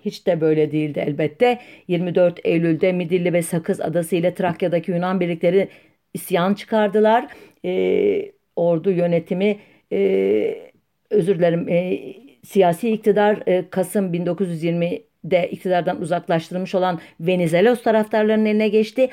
hiç 0.05 0.27
de 0.27 0.41
böyle 0.41 0.71
değildi 0.71 1.03
elbette. 1.07 1.59
24 1.87 2.39
Eylül'de 2.43 2.91
Midilli 2.91 3.33
ve 3.33 3.41
Sakız 3.41 3.81
Adası 3.81 4.15
ile 4.15 4.33
Trakya'daki 4.33 4.91
Yunan 4.91 5.19
birlikleri 5.19 5.69
isyan 6.13 6.53
çıkardılar. 6.53 7.27
E, 7.65 8.31
ordu 8.55 8.91
yönetimi 8.91 9.59
e, 9.91 10.71
özür 11.09 11.39
dilerim 11.39 11.69
e, 11.69 11.99
siyasi 12.43 12.91
iktidar 12.91 13.43
e, 13.47 13.69
Kasım 13.69 14.13
1920 14.13 15.01
de 15.23 15.49
iktidardan 15.49 16.01
uzaklaştırılmış 16.01 16.75
olan 16.75 16.99
Venizelos 17.19 17.83
taraftarlarının 17.83 18.45
eline 18.45 18.67
geçti. 18.67 19.09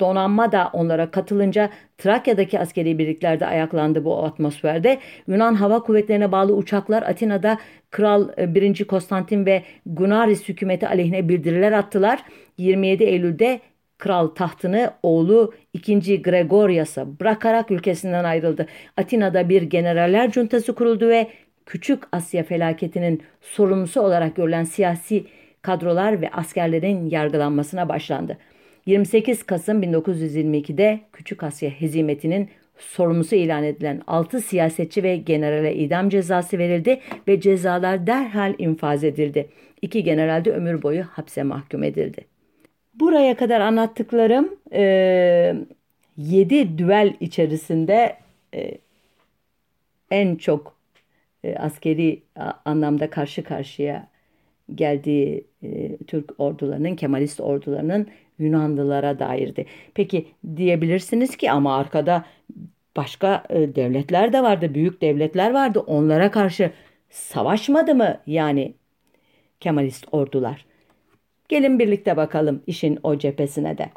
Donanma 0.00 0.52
da 0.52 0.70
onlara 0.72 1.10
katılınca 1.10 1.70
Trakya'daki 1.98 2.58
askeri 2.58 2.98
birliklerde 2.98 3.46
ayaklandı 3.46 4.04
bu 4.04 4.24
atmosferde. 4.24 4.98
Yunan 5.26 5.54
Hava 5.54 5.82
Kuvvetlerine 5.82 6.32
bağlı 6.32 6.54
uçaklar 6.56 7.02
Atina'da 7.02 7.58
Kral 7.90 8.28
1. 8.38 8.80
E, 8.80 8.84
Konstantin 8.84 9.46
ve 9.46 9.62
Gunaris 9.86 10.48
hükümeti 10.48 10.88
aleyhine 10.88 11.28
bildiriler 11.28 11.72
attılar. 11.72 12.22
27 12.58 13.04
Eylül'de 13.04 13.60
kral 13.98 14.26
tahtını 14.26 14.90
oğlu 15.02 15.54
2. 15.72 16.22
Gregorias'a 16.22 17.20
bırakarak 17.20 17.70
ülkesinden 17.70 18.24
ayrıldı. 18.24 18.66
Atina'da 18.96 19.48
bir 19.48 19.62
generaller 19.62 20.30
cuntası 20.30 20.74
kuruldu 20.74 21.08
ve 21.08 21.26
Küçük 21.66 22.02
Asya 22.12 22.42
felaketinin 22.42 23.22
sorumlusu 23.40 24.00
olarak 24.00 24.36
görülen 24.36 24.64
siyasi 24.64 25.24
kadrolar 25.62 26.20
ve 26.20 26.30
askerlerin 26.30 27.10
yargılanmasına 27.10 27.88
başlandı. 27.88 28.38
28 28.86 29.42
Kasım 29.42 29.82
1922'de 29.82 31.00
Küçük 31.12 31.42
Asya 31.42 31.70
hezimetinin 31.70 32.48
sorumlusu 32.78 33.34
ilan 33.34 33.64
edilen 33.64 34.02
6 34.06 34.40
siyasetçi 34.40 35.02
ve 35.02 35.16
generale 35.16 35.74
idam 35.74 36.08
cezası 36.08 36.58
verildi 36.58 37.00
ve 37.28 37.40
cezalar 37.40 38.06
derhal 38.06 38.54
infaz 38.58 39.04
edildi. 39.04 39.48
İki 39.82 40.04
general 40.04 40.44
de 40.44 40.52
ömür 40.52 40.82
boyu 40.82 41.02
hapse 41.02 41.42
mahkum 41.42 41.82
edildi. 41.82 42.24
Buraya 42.94 43.36
kadar 43.36 43.60
anlattıklarım 43.60 44.56
e, 44.72 45.54
7 46.16 46.78
düel 46.78 47.14
içerisinde 47.20 48.16
e, 48.54 48.78
en 50.10 50.36
çok 50.36 50.76
e, 51.44 51.56
askeri 51.56 52.22
anlamda 52.64 53.10
karşı 53.10 53.44
karşıya 53.44 54.08
geldiği 54.74 55.46
e, 55.62 55.96
Türk 55.96 56.40
ordularının, 56.40 56.96
Kemalist 56.96 57.40
ordularının 57.40 58.06
Yunanlılara 58.38 59.18
dairdi. 59.18 59.66
Peki 59.94 60.26
diyebilirsiniz 60.56 61.36
ki 61.36 61.50
ama 61.50 61.76
arkada 61.76 62.24
başka 62.96 63.44
e, 63.50 63.74
devletler 63.74 64.32
de 64.32 64.42
vardı, 64.42 64.74
büyük 64.74 65.02
devletler 65.02 65.50
vardı. 65.50 65.80
Onlara 65.80 66.30
karşı 66.30 66.70
savaşmadı 67.10 67.94
mı 67.94 68.20
yani 68.26 68.74
Kemalist 69.60 70.06
ordular? 70.12 70.66
Gelin 71.48 71.78
birlikte 71.78 72.16
bakalım 72.16 72.62
işin 72.66 72.98
o 73.02 73.18
cephesine 73.18 73.78
de. 73.78 73.90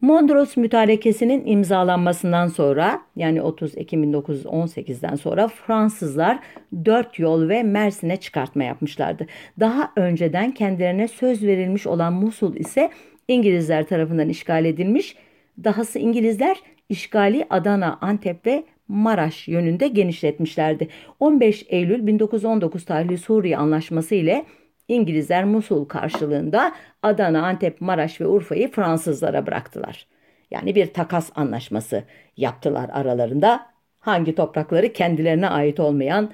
Mondros 0.00 0.56
Mütarekesi'nin 0.56 1.46
imzalanmasından 1.46 2.48
sonra 2.48 3.02
yani 3.16 3.42
30 3.42 3.78
Ekim 3.78 4.04
1918'den 4.04 5.14
sonra 5.14 5.48
Fransızlar 5.48 6.38
dört 6.84 7.18
yol 7.18 7.48
ve 7.48 7.62
Mersin'e 7.62 8.16
çıkartma 8.16 8.64
yapmışlardı. 8.64 9.26
Daha 9.60 9.92
önceden 9.96 10.50
kendilerine 10.50 11.08
söz 11.08 11.42
verilmiş 11.42 11.86
olan 11.86 12.12
Musul 12.12 12.56
ise 12.56 12.90
İngilizler 13.28 13.86
tarafından 13.86 14.28
işgal 14.28 14.64
edilmiş. 14.64 15.16
Dahası 15.64 15.98
İngilizler 15.98 16.56
işgali 16.88 17.46
Adana, 17.50 17.98
Antep 18.00 18.46
ve 18.46 18.64
Maraş 18.88 19.48
yönünde 19.48 19.88
genişletmişlerdi. 19.88 20.88
15 21.20 21.66
Eylül 21.68 22.06
1919 22.06 22.84
tarihli 22.84 23.18
Suriye 23.18 23.56
Anlaşması 23.56 24.14
ile 24.14 24.44
İngilizler 24.90 25.44
Musul 25.44 25.84
karşılığında 25.84 26.72
Adana, 27.02 27.46
Antep, 27.46 27.80
Maraş 27.80 28.20
ve 28.20 28.26
Urfa'yı 28.26 28.70
Fransızlara 28.70 29.46
bıraktılar. 29.46 30.06
Yani 30.50 30.74
bir 30.74 30.86
takas 30.86 31.30
anlaşması 31.34 32.04
yaptılar 32.36 32.90
aralarında. 32.92 33.66
Hangi 34.00 34.34
toprakları 34.34 34.92
kendilerine 34.92 35.48
ait 35.48 35.80
olmayan 35.80 36.30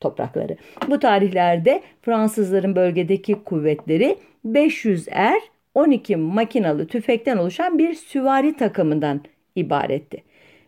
toprakları. 0.00 0.56
Bu 0.88 0.98
tarihlerde 0.98 1.82
Fransızların 2.02 2.76
bölgedeki 2.76 3.44
kuvvetleri 3.44 4.18
500 4.44 5.06
er 5.10 5.40
12 5.74 6.16
makinalı 6.16 6.86
tüfekten 6.86 7.36
oluşan 7.36 7.78
bir 7.78 7.94
süvari 7.94 8.56
takımından 8.56 9.20
ibaretti. 9.56 10.22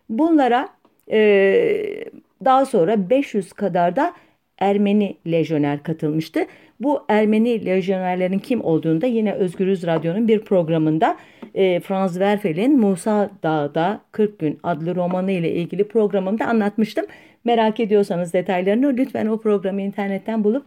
Bunlara 0.09 0.69
e, 1.11 2.05
daha 2.45 2.65
sonra 2.65 3.09
500 3.09 3.53
kadar 3.53 3.95
da 3.95 4.13
Ermeni 4.59 5.17
lejyoner 5.27 5.83
katılmıştı. 5.83 6.45
Bu 6.79 7.03
Ermeni 7.09 7.65
lejyonerlerin 7.65 8.39
kim 8.39 8.63
olduğunu 8.63 9.01
da 9.01 9.05
yine 9.05 9.33
Özgürüz 9.33 9.87
Radyo'nun 9.87 10.27
bir 10.27 10.39
programında 10.39 11.17
e, 11.55 11.79
Franz 11.79 12.13
Werfel'in 12.13 12.79
Musa 12.79 13.29
Dağ'da 13.43 14.01
40 14.11 14.39
gün 14.39 14.59
adlı 14.63 14.95
romanı 14.95 15.31
ile 15.31 15.51
ilgili 15.51 15.87
programımda 15.87 16.45
anlatmıştım. 16.45 17.05
Merak 17.43 17.79
ediyorsanız 17.79 18.33
detaylarını 18.33 18.97
lütfen 18.97 19.25
o 19.25 19.37
programı 19.37 19.81
internetten 19.81 20.43
bulup 20.43 20.65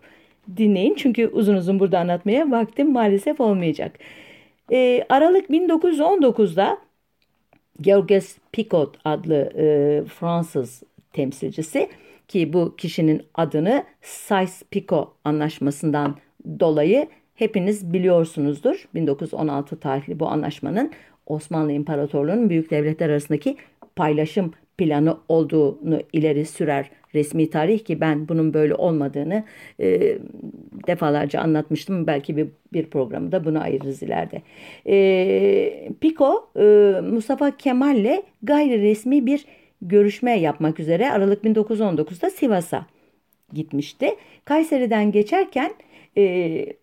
dinleyin. 0.56 0.94
Çünkü 0.94 1.26
uzun 1.26 1.54
uzun 1.54 1.80
burada 1.80 1.98
anlatmaya 1.98 2.50
vaktim 2.50 2.92
maalesef 2.92 3.40
olmayacak. 3.40 3.98
E, 4.72 5.04
Aralık 5.08 5.50
1919'da 5.50 6.78
Georges 7.80 8.38
Picot 8.52 8.96
adlı 9.04 9.52
e, 9.56 9.64
Fransız 10.04 10.82
temsilcisi 11.12 11.88
ki 12.28 12.52
bu 12.52 12.76
kişinin 12.76 13.22
adını 13.34 13.84
Sykes-Picot 14.02 15.08
anlaşmasından 15.24 16.16
dolayı 16.60 17.08
hepiniz 17.34 17.92
biliyorsunuzdur. 17.92 18.88
1916 18.94 19.80
tarihli 19.80 20.20
bu 20.20 20.28
anlaşmanın 20.28 20.90
Osmanlı 21.26 21.72
İmparatorluğu'nun 21.72 22.50
büyük 22.50 22.70
devletler 22.70 23.08
arasındaki 23.10 23.56
paylaşım 23.96 24.52
planı 24.78 25.16
olduğunu 25.28 26.00
ileri 26.12 26.46
sürer 26.46 26.90
resmi 27.14 27.50
tarih 27.50 27.78
ki 27.78 28.00
ben 28.00 28.28
bunun 28.28 28.54
böyle 28.54 28.74
olmadığını 28.74 29.44
e, 29.80 30.18
defalarca 30.86 31.40
anlatmıştım. 31.40 32.06
Belki 32.06 32.36
bir, 32.36 32.48
bir 32.72 32.86
programda 32.86 33.44
bunu 33.44 33.60
ayırırız 33.60 34.02
ileride. 34.02 34.42
E, 34.86 35.92
Pico 36.00 36.50
e, 36.56 36.94
Mustafa 37.00 37.56
Kemal'le 37.56 38.22
gayri 38.42 38.82
resmi 38.82 39.26
bir 39.26 39.44
görüşme 39.82 40.40
yapmak 40.40 40.80
üzere 40.80 41.10
Aralık 41.10 41.44
1919'da 41.44 42.30
Sivas'a 42.30 42.86
gitmişti. 43.52 44.16
Kayseri'den 44.44 45.12
geçerken 45.12 45.74
e, 46.16 46.22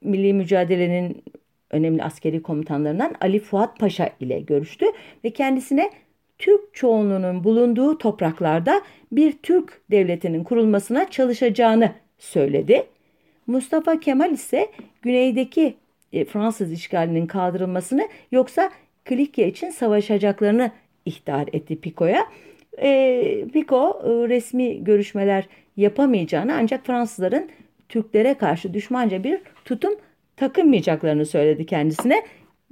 milli 0.01 0.33
mücadelenin 0.33 1.23
önemli 1.71 2.03
askeri 2.03 2.41
komutanlarından 2.41 3.15
Ali 3.21 3.39
Fuat 3.39 3.79
Paşa 3.79 4.09
ile 4.19 4.39
görüştü 4.39 4.85
ve 5.23 5.29
kendisine 5.29 5.91
Türk 6.37 6.73
çoğunluğunun 6.73 7.43
bulunduğu 7.43 7.97
topraklarda 7.97 8.81
bir 9.11 9.31
Türk 9.31 9.81
devletinin 9.91 10.43
kurulmasına 10.43 11.09
çalışacağını 11.11 11.91
söyledi. 12.17 12.83
Mustafa 13.47 13.99
Kemal 13.99 14.31
ise 14.31 14.71
güneydeki 15.01 15.75
e, 16.13 16.25
Fransız 16.25 16.71
işgalinin 16.71 17.27
kaldırılmasını 17.27 18.07
yoksa 18.31 18.71
Klikya 19.05 19.47
için 19.47 19.69
savaşacaklarını 19.69 20.71
ihtar 21.05 21.47
etti 21.53 21.81
Pico'ya. 21.81 22.25
E, 22.81 23.47
Pico 23.53 24.01
e, 24.03 24.29
resmi 24.29 24.83
görüşmeler 24.83 25.47
yapamayacağını 25.77 26.55
ancak 26.55 26.85
Fransızların 26.85 27.49
Türklere 27.89 28.33
karşı 28.33 28.73
düşmanca 28.73 29.23
bir 29.23 29.39
tutum 29.65 29.93
takınmayacaklarını 30.37 31.25
söyledi 31.25 31.65
kendisine. 31.65 32.23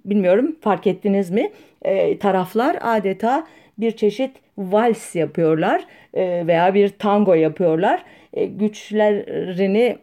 Bilmiyorum 0.06 0.56
fark 0.62 0.88
ettiniz 0.88 1.30
mi? 1.30 1.52
E, 1.82 2.18
taraflar 2.18 2.78
adeta 2.82 3.48
bir 3.78 3.92
çeşit 3.92 4.32
vals 4.58 5.16
yapıyorlar 5.16 5.86
e, 6.13 6.48
veya 6.48 6.74
bir 6.74 6.89
tango 6.89 7.34
yapıyorlar. 7.34 8.04
E, 8.34 8.46
güçlerini 8.46 9.98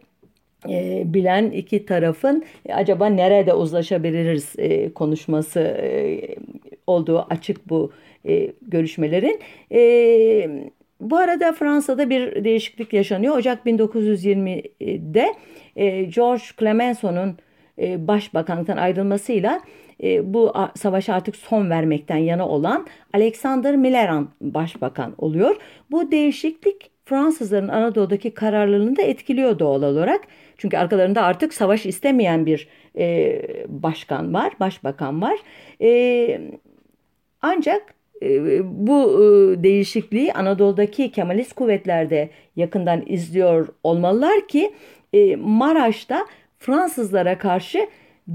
e, 0.69 1.03
bilen 1.05 1.51
iki 1.51 1.85
tarafın 1.85 2.43
e, 2.65 2.73
acaba 2.73 3.07
nerede 3.07 3.53
uzlaşabiliriz 3.53 4.53
e, 4.57 4.93
konuşması 4.93 5.59
e, 5.59 6.21
olduğu 6.87 7.25
açık 7.29 7.69
bu 7.69 7.91
e, 8.25 8.51
görüşmelerin. 8.61 9.39
E, 9.71 10.49
bu 11.01 11.17
arada 11.17 11.51
Fransa'da 11.51 12.09
bir 12.09 12.43
değişiklik 12.43 12.93
yaşanıyor. 12.93 13.37
Ocak 13.37 13.65
1920'de 13.65 15.33
e, 15.75 16.03
George 16.03 16.43
Clemenceau'nun 16.59 17.37
e, 17.79 18.07
başbakanlıktan 18.07 18.77
ayrılmasıyla 18.77 19.61
e, 20.03 20.33
bu 20.33 20.53
savaşa 20.75 21.13
artık 21.13 21.35
son 21.35 21.69
vermekten 21.69 22.17
yana 22.17 22.47
olan 22.47 22.87
Alexander 23.13 23.75
Millerand 23.75 24.27
başbakan 24.41 25.15
oluyor. 25.17 25.55
Bu 25.91 26.11
değişiklik 26.11 26.91
Fransızların 27.05 27.67
Anadolu'daki 27.67 28.33
kararlılığını 28.33 28.97
da 28.97 29.01
etkiliyor 29.01 29.59
doğal 29.59 29.83
olarak. 29.83 30.21
Çünkü 30.57 30.77
arkalarında 30.77 31.23
artık 31.23 31.53
savaş 31.53 31.85
istemeyen 31.85 32.45
bir 32.45 32.67
e, 32.97 33.41
başkan 33.67 34.33
var, 34.33 34.53
başbakan 34.59 35.21
var. 35.21 35.37
E, 35.81 36.41
ancak 37.41 37.93
bu 38.63 39.01
e, 39.03 39.63
değişikliği 39.63 40.33
Anadolu'daki 40.33 41.11
Kemalist 41.11 41.53
kuvvetlerde 41.53 42.29
yakından 42.55 43.03
izliyor 43.05 43.67
olmalılar 43.83 44.47
ki 44.47 44.71
e, 45.13 45.35
Maraş'ta 45.35 46.25
Fransızlara 46.59 47.37
karşı 47.37 47.87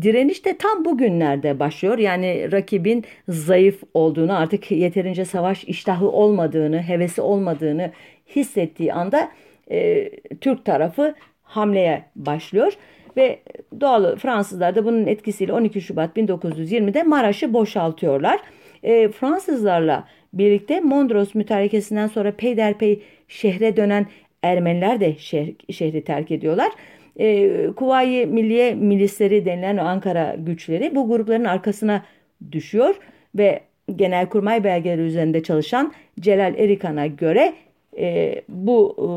direniş 0.03 0.45
de 0.45 0.57
tam 0.57 0.85
bugünlerde 0.85 1.61
başlıyor. 1.61 1.99
Yani 1.99 2.53
rakibin 2.53 3.05
zayıf 3.29 3.83
olduğunu, 3.95 4.39
artık 4.39 4.71
yeterince 4.71 5.25
savaş 5.25 5.65
iştahı 5.65 6.11
olmadığını, 6.11 6.83
hevesi 6.83 7.21
olmadığını 7.21 7.91
hissettiği 8.37 8.93
anda 8.93 9.31
e, 9.71 10.11
Türk 10.41 10.65
tarafı 10.65 11.15
hamleye 11.43 12.05
başlıyor. 12.17 12.73
Ve 13.17 13.39
doğal 13.81 14.17
Fransızlar 14.17 14.75
da 14.75 14.85
bunun 14.85 15.07
etkisiyle 15.07 15.53
12 15.53 15.81
Şubat 15.81 16.17
1920'de 16.17 17.03
Maraş'ı 17.03 17.53
boşaltıyorlar. 17.53 18.41
E, 18.83 19.09
Fransızlarla 19.09 20.09
birlikte 20.33 20.81
Mondros 20.81 21.35
mütarekesinden 21.35 22.07
sonra 22.07 22.33
peyderpey 22.33 23.03
şehre 23.29 23.77
dönen 23.77 24.07
Ermeniler 24.43 25.01
de 25.01 25.15
şehri, 25.19 25.73
şehri 25.73 26.05
terk 26.05 26.31
ediyorlar. 26.31 26.73
E, 27.19 27.51
Kuvayi 27.77 28.27
Milliye 28.27 28.75
milisleri 28.75 29.45
denilen 29.45 29.77
Ankara 29.77 30.37
güçleri 30.39 30.95
bu 30.95 31.09
grupların 31.09 31.45
arkasına 31.45 32.05
düşüyor 32.53 32.95
ve 33.35 33.61
genelkurmay 33.97 34.65
belgeleri 34.65 35.01
üzerinde 35.01 35.43
çalışan 35.43 35.93
Celal 36.21 36.55
Erikan'a 36.59 37.07
göre 37.07 37.55
e, 37.99 38.35
bu 38.49 38.97
e, 38.99 39.09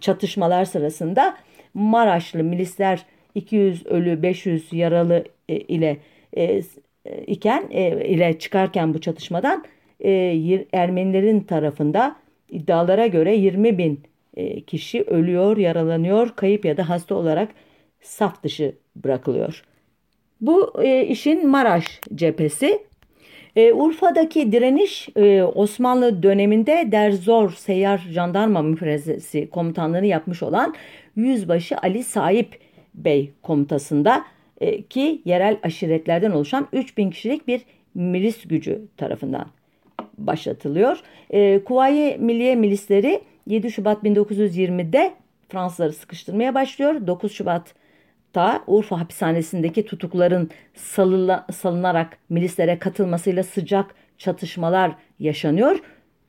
çatışmalar 0.00 0.64
sırasında 0.64 1.36
Maraşlı 1.74 2.44
milisler 2.44 3.04
200 3.34 3.86
ölü 3.86 4.22
500 4.22 4.72
yaralı 4.72 5.24
e, 5.48 5.56
ile 5.56 5.96
e, 6.36 6.62
iken 7.26 7.64
e, 7.70 8.08
ile 8.08 8.38
çıkarken 8.38 8.94
bu 8.94 9.00
çatışmadan 9.00 9.64
e, 10.00 10.10
Ermenilerin 10.72 11.40
tarafında 11.40 12.16
iddialara 12.48 13.06
göre 13.06 13.36
20 13.36 13.78
bin 13.78 14.00
e, 14.36 14.60
kişi 14.60 15.02
ölüyor, 15.02 15.56
yaralanıyor, 15.56 16.36
kayıp 16.36 16.64
ya 16.64 16.76
da 16.76 16.88
hasta 16.88 17.14
olarak 17.14 17.48
saf 18.00 18.42
dışı 18.42 18.74
bırakılıyor. 18.96 19.64
Bu 20.40 20.82
e, 20.82 21.06
işin 21.06 21.48
Maraş 21.48 22.00
cephesi. 22.14 22.88
E, 23.56 23.72
Urfa'daki 23.72 24.52
direniş 24.52 25.08
e, 25.16 25.42
Osmanlı 25.42 26.22
döneminde 26.22 26.88
Derzor 26.92 27.50
Seyyar 27.50 27.98
Jandarma 27.98 28.62
Müfrezesi 28.62 29.50
komutanlığını 29.50 30.06
yapmış 30.06 30.42
olan 30.42 30.74
Yüzbaşı 31.16 31.76
Ali 31.78 32.04
Saip 32.04 32.58
Bey 32.94 33.32
komutasında 33.42 34.24
e, 34.60 34.82
ki 34.82 35.22
yerel 35.24 35.58
aşiretlerden 35.62 36.30
oluşan 36.30 36.68
3000 36.72 37.10
kişilik 37.10 37.48
bir 37.48 37.60
milis 37.94 38.48
gücü 38.48 38.82
tarafından 38.96 39.46
başlatılıyor. 40.18 41.00
E, 41.30 41.64
Kuvayi 41.64 42.18
Milliye 42.18 42.54
milisleri 42.56 43.20
7 43.46 43.70
Şubat 43.70 44.04
1920'de 44.04 45.14
Fransızları 45.48 45.92
sıkıştırmaya 45.92 46.54
başlıyor. 46.54 47.06
9 47.06 47.32
Şubat'ta 47.32 48.62
Urfa 48.66 49.00
hapishanesindeki 49.00 49.86
tutukların 49.86 50.50
salıla, 50.74 51.46
salınarak 51.52 52.18
milislere 52.28 52.78
katılmasıyla 52.78 53.42
sıcak 53.42 53.94
çatışmalar 54.18 54.92
yaşanıyor 55.18 55.80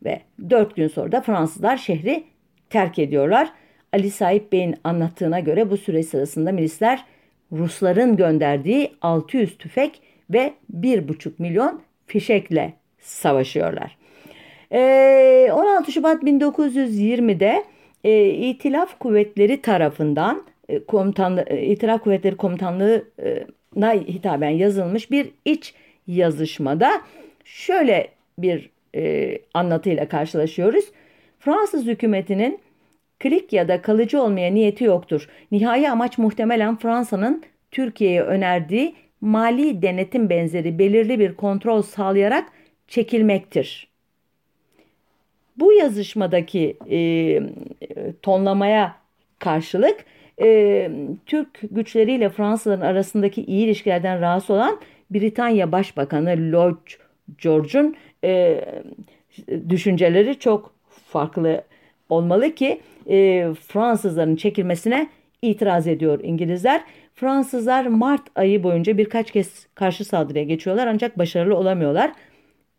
ve 0.03 0.21
dört 0.49 0.75
gün 0.75 0.87
sonra 0.87 1.11
da 1.11 1.21
Fransızlar 1.21 1.77
şehri 1.77 2.23
terk 2.69 2.99
ediyorlar. 2.99 3.51
Ali 3.93 4.11
Sahip 4.11 4.51
Bey'in 4.51 4.75
anlattığına 4.83 5.39
göre 5.39 5.69
bu 5.69 5.77
süre 5.77 6.03
sırasında 6.03 6.51
milisler 6.51 7.05
Rusların 7.51 8.17
gönderdiği 8.17 8.91
600 9.01 9.57
tüfek 9.57 10.01
ve 10.29 10.53
1,5 10.73 11.31
milyon 11.37 11.81
fişekle 12.07 12.73
savaşıyorlar. 12.99 13.97
16 14.71 15.91
Şubat 15.91 16.23
1920'de 16.23 17.63
e, 18.03 18.25
İtilaf 18.29 18.99
Kuvvetleri 18.99 19.61
tarafından 19.61 20.43
e, 20.69 20.81
e, 21.47 21.61
İtilaf 21.65 22.03
Kuvvetleri 22.03 22.37
Komutanlığı'na 22.37 23.93
hitaben 23.93 24.49
yazılmış 24.49 25.11
bir 25.11 25.31
iç 25.45 25.73
yazışmada 26.07 27.01
şöyle 27.45 28.07
bir 28.37 28.69
e, 28.95 29.37
anlatıyla 29.53 30.07
karşılaşıyoruz. 30.07 30.85
Fransız 31.39 31.85
hükümetinin 31.85 32.59
klik 33.19 33.53
ya 33.53 33.67
da 33.67 33.81
kalıcı 33.81 34.21
olmaya 34.21 34.53
niyeti 34.53 34.83
yoktur. 34.83 35.29
Nihai 35.51 35.89
amaç 35.89 36.17
muhtemelen 36.17 36.75
Fransa'nın 36.77 37.43
Türkiye'ye 37.71 38.21
önerdiği 38.21 38.95
mali 39.21 39.81
denetim 39.81 40.29
benzeri 40.29 40.79
belirli 40.79 41.19
bir 41.19 41.35
kontrol 41.35 41.81
sağlayarak 41.81 42.49
çekilmektir. 42.87 43.87
Bu 45.57 45.73
yazışmadaki 45.73 46.77
e, 46.91 47.41
tonlamaya 48.21 48.95
karşılık 49.39 50.05
e, 50.41 50.91
Türk 51.25 51.59
güçleriyle 51.71 52.29
Fransızların 52.29 52.81
arasındaki 52.81 53.43
iyi 53.43 53.65
ilişkilerden 53.65 54.21
rahatsız 54.21 54.49
olan 54.49 54.79
Britanya 55.11 55.71
Başbakanı 55.71 56.51
Lloyd 56.51 56.75
George'un 57.37 57.95
e, 58.23 58.61
düşünceleri 59.69 60.39
çok 60.39 60.73
farklı 61.07 61.63
olmalı 62.09 62.55
ki 62.55 62.81
e, 63.09 63.47
Fransızların 63.67 64.35
çekilmesine 64.35 65.09
itiraz 65.41 65.87
ediyor 65.87 66.19
İngilizler. 66.23 66.81
Fransızlar 67.15 67.85
Mart 67.85 68.21
ayı 68.35 68.63
boyunca 68.63 68.97
birkaç 68.97 69.31
kez 69.31 69.67
karşı 69.75 70.05
saldırıya 70.05 70.43
geçiyorlar 70.43 70.87
ancak 70.87 71.17
başarılı 71.17 71.55
olamıyorlar. 71.55 72.11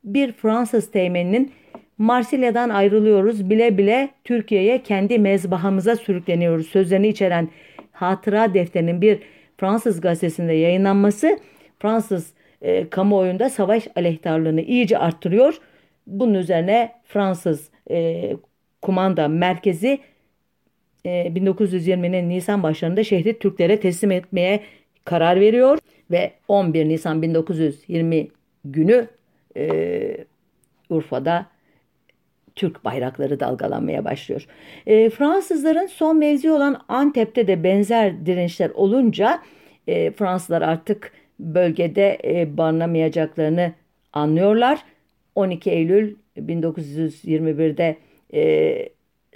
Bir 0.04 0.32
Fransız 0.32 0.90
teğmeninin 0.90 1.52
Marsilya'dan 1.98 2.68
ayrılıyoruz 2.68 3.50
bile 3.50 3.78
bile 3.78 4.10
Türkiye'ye 4.24 4.82
kendi 4.82 5.18
mezbahamıza 5.18 5.96
sürükleniyoruz 5.96 6.66
sözlerini 6.66 7.08
içeren 7.08 7.48
hatıra 7.92 8.54
defterinin 8.54 9.00
bir 9.00 9.18
Fransız 9.56 10.00
gazetesinde 10.00 10.52
yayınlanması 10.52 11.38
Fransız 11.78 12.34
e, 12.62 12.90
kamuoyunda 12.90 13.50
savaş 13.50 13.88
aleyhtarlığını 13.96 14.60
iyice 14.60 14.98
arttırıyor. 14.98 15.58
Bunun 16.06 16.34
üzerine 16.34 16.92
Fransız 17.04 17.70
e, 17.90 18.30
kumanda 18.82 19.28
merkezi 19.28 19.98
1920'nin 21.04 22.28
Nisan 22.28 22.62
başlarında 22.62 23.04
şehri 23.04 23.38
Türklere 23.38 23.80
teslim 23.80 24.10
etmeye 24.10 24.60
karar 25.04 25.40
veriyor 25.40 25.78
ve 26.10 26.32
11 26.48 26.88
Nisan 26.88 27.22
1920 27.22 28.28
günü 28.64 29.08
e, 29.56 30.16
Urfa'da 30.90 31.46
Türk 32.56 32.84
bayrakları 32.84 33.40
dalgalanmaya 33.40 34.04
başlıyor. 34.04 34.46
E, 34.86 35.10
Fransızların 35.10 35.86
son 35.86 36.18
mevzi 36.18 36.50
olan 36.50 36.82
Antep'te 36.88 37.46
de 37.46 37.64
benzer 37.64 38.26
dirençler 38.26 38.70
olunca 38.70 39.42
e, 39.86 40.10
Fransızlar 40.10 40.62
artık 40.62 41.12
bölgede 41.40 42.18
e, 42.24 42.56
barınamayacaklarını 42.56 43.72
anlıyorlar. 44.12 44.84
12 45.34 45.70
Eylül 45.70 46.16
1921'de 46.36 47.96
e, 48.34 48.88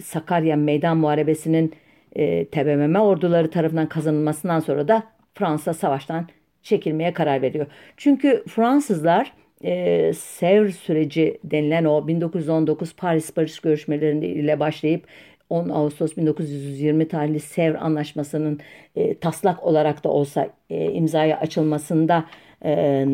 Sakarya 0.02 0.56
Meydan 0.56 0.96
Muharebesi'nin 0.96 1.72
e, 2.16 2.44
TBMM 2.44 2.94
orduları 2.94 3.50
tarafından 3.50 3.88
kazanılmasından 3.88 4.60
sonra 4.60 4.88
da 4.88 5.02
Fransa 5.34 5.74
savaştan 5.74 6.28
çekilmeye 6.62 7.12
karar 7.12 7.42
veriyor. 7.42 7.66
Çünkü 7.96 8.44
Fransızlar 8.48 9.32
e, 9.64 10.12
Sevr 10.12 10.68
süreci 10.68 11.38
denilen 11.44 11.84
o 11.84 12.08
1919 12.08 12.96
Paris 12.96 13.36
Barış 13.36 13.60
görüşmeleriyle 13.60 14.60
başlayıp 14.60 15.06
10 15.50 15.68
Ağustos 15.68 16.16
1920 16.16 17.08
tarihli 17.08 17.40
Sevr 17.40 17.74
Anlaşması'nın 17.74 18.60
e, 18.96 19.14
taslak 19.18 19.64
olarak 19.64 20.04
da 20.04 20.08
olsa 20.08 20.48
e, 20.70 20.92
imzaya 20.92 21.40
açılmasında 21.40 22.24
e, 22.62 22.70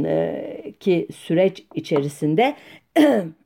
e, 0.06 0.72
ki 0.80 1.08
süreç 1.14 1.64
içerisinde 1.74 2.56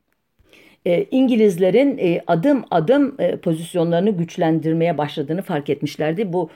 e, 0.87 1.07
İngilizlerin 1.11 1.99
e, 1.99 2.21
adım 2.27 2.65
adım 2.71 3.15
e, 3.19 3.37
pozisyonlarını 3.37 4.11
güçlendirmeye 4.11 4.99
başladığını 4.99 5.43
fark 5.43 5.71
etmişlerdi. 5.71 6.33
Bu 6.33 6.51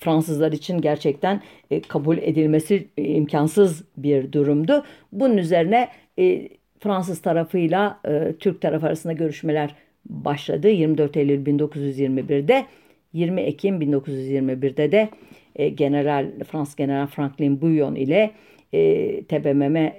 Fransızlar 0.00 0.52
için 0.52 0.80
gerçekten 0.80 1.42
kabul 1.88 2.18
edilmesi 2.18 2.88
imkansız 2.96 3.84
bir 3.96 4.32
durumdu. 4.32 4.84
Bunun 5.12 5.36
üzerine 5.36 5.88
Fransız 6.80 7.22
tarafıyla 7.22 8.00
e, 8.08 8.32
Türk 8.40 8.60
tarafı 8.60 8.86
arasında 8.86 9.12
görüşmeler 9.12 9.74
başladı 10.06 10.68
24 10.68 11.16
Eylül 11.16 11.46
1921'de 11.46 12.66
20 13.12 13.40
Ekim 13.40 13.82
1921'de 13.82 14.92
de 14.92 15.08
General 15.68 16.26
Frans 16.44 16.76
General 16.76 17.06
Franklin 17.06 17.60
Bouillon 17.60 17.94
ile 17.94 18.30
e, 18.72 19.22
TBMM 19.24 19.92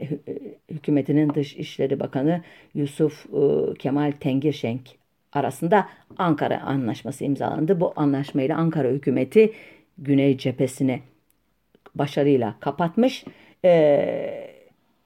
hükümetinin 0.69 1.33
Dış 1.33 1.55
İşleri 1.55 1.99
Bakanı 1.99 2.41
Yusuf 2.73 3.25
e, 3.25 3.73
Kemal 3.73 4.11
Tengirşenk 4.19 4.81
arasında 5.33 5.87
Ankara 6.17 6.61
Anlaşması 6.61 7.23
imzalandı. 7.23 7.79
Bu 7.79 7.93
anlaşmayla 7.95 8.57
Ankara 8.57 8.87
hükümeti 8.87 9.53
Güney 9.97 10.37
cephesini 10.37 11.01
başarıyla 11.95 12.55
kapatmış. 12.59 13.25
E, 13.65 14.57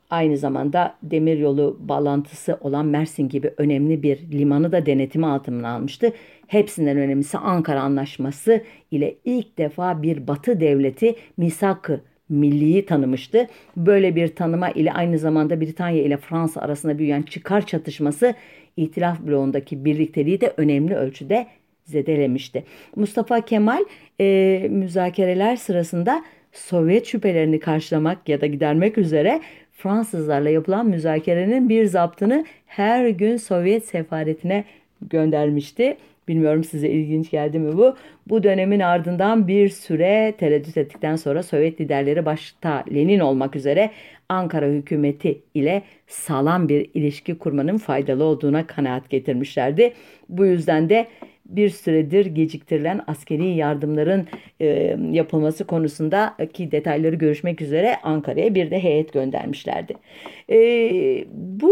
aynı 0.09 0.37
zamanda 0.37 0.95
demiryolu 1.03 1.77
bağlantısı 1.79 2.57
olan 2.61 2.85
Mersin 2.85 3.29
gibi 3.29 3.53
önemli 3.57 4.03
bir 4.03 4.31
limanı 4.31 4.71
da 4.71 4.85
denetimi 4.85 5.25
altına 5.25 5.73
almıştı. 5.73 6.13
Hepsinden 6.47 6.97
önemlisi 6.97 7.37
Ankara 7.37 7.81
Anlaşması 7.81 8.63
ile 8.91 9.15
ilk 9.25 9.57
defa 9.57 10.01
bir 10.01 10.27
Batı 10.27 10.59
devleti 10.59 11.15
misak-ı 11.37 12.01
milliyi 12.31 12.85
tanımıştı. 12.85 13.47
Böyle 13.77 14.15
bir 14.15 14.27
tanıma 14.27 14.69
ile 14.69 14.91
aynı 14.91 15.17
zamanda 15.17 15.61
Britanya 15.61 16.03
ile 16.03 16.17
Fransa 16.17 16.61
arasında 16.61 16.97
büyüyen 16.97 17.21
çıkar 17.21 17.65
çatışması 17.65 18.33
İtilaf 18.77 19.19
bloğundaki 19.19 19.85
birlikteliği 19.85 20.41
de 20.41 20.53
önemli 20.57 20.95
ölçüde 20.95 21.47
zedelemişti. 21.83 22.63
Mustafa 22.95 23.41
Kemal 23.41 23.83
e, 24.19 24.67
müzakereler 24.69 25.55
sırasında 25.55 26.23
Sovyet 26.51 27.05
şüphelerini 27.05 27.59
karşılamak 27.59 28.29
ya 28.29 28.41
da 28.41 28.45
gidermek 28.45 28.97
üzere 28.97 29.41
Fransızlarla 29.71 30.49
yapılan 30.49 30.87
müzakerenin 30.87 31.69
bir 31.69 31.85
zaptını 31.85 32.45
her 32.65 33.09
gün 33.09 33.37
Sovyet 33.37 33.85
sefaretine 33.85 34.63
göndermişti. 35.01 35.97
Bilmiyorum 36.27 36.63
size 36.63 36.89
ilginç 36.89 37.31
geldi 37.31 37.59
mi 37.59 37.77
bu? 37.77 37.95
Bu 38.27 38.43
dönemin 38.43 38.79
ardından 38.79 39.47
bir 39.47 39.69
süre 39.69 40.35
tereddüt 40.37 40.77
ettikten 40.77 41.15
sonra 41.15 41.43
Sovyet 41.43 41.81
liderleri 41.81 42.25
başta 42.25 42.85
Lenin 42.93 43.19
olmak 43.19 43.55
üzere 43.55 43.91
Ankara 44.29 44.65
hükümeti 44.65 45.41
ile 45.53 45.83
sağlam 46.07 46.69
bir 46.69 46.89
ilişki 46.93 47.37
kurmanın 47.37 47.77
faydalı 47.77 48.23
olduğuna 48.23 48.67
kanaat 48.67 49.09
getirmişlerdi. 49.09 49.93
Bu 50.29 50.45
yüzden 50.45 50.89
de 50.89 51.07
bir 51.55 51.69
süredir 51.69 52.25
geciktirilen 52.25 53.01
askeri 53.07 53.47
yardımların 53.47 54.27
e, 54.59 54.97
yapılması 55.11 55.63
konusundaki 55.63 56.71
detayları 56.71 57.15
görüşmek 57.15 57.61
üzere 57.61 57.95
Ankara'ya 58.03 58.55
bir 58.55 58.71
de 58.71 58.83
heyet 58.83 59.13
göndermişlerdi. 59.13 59.93
E, 60.49 60.57
bu 61.33 61.71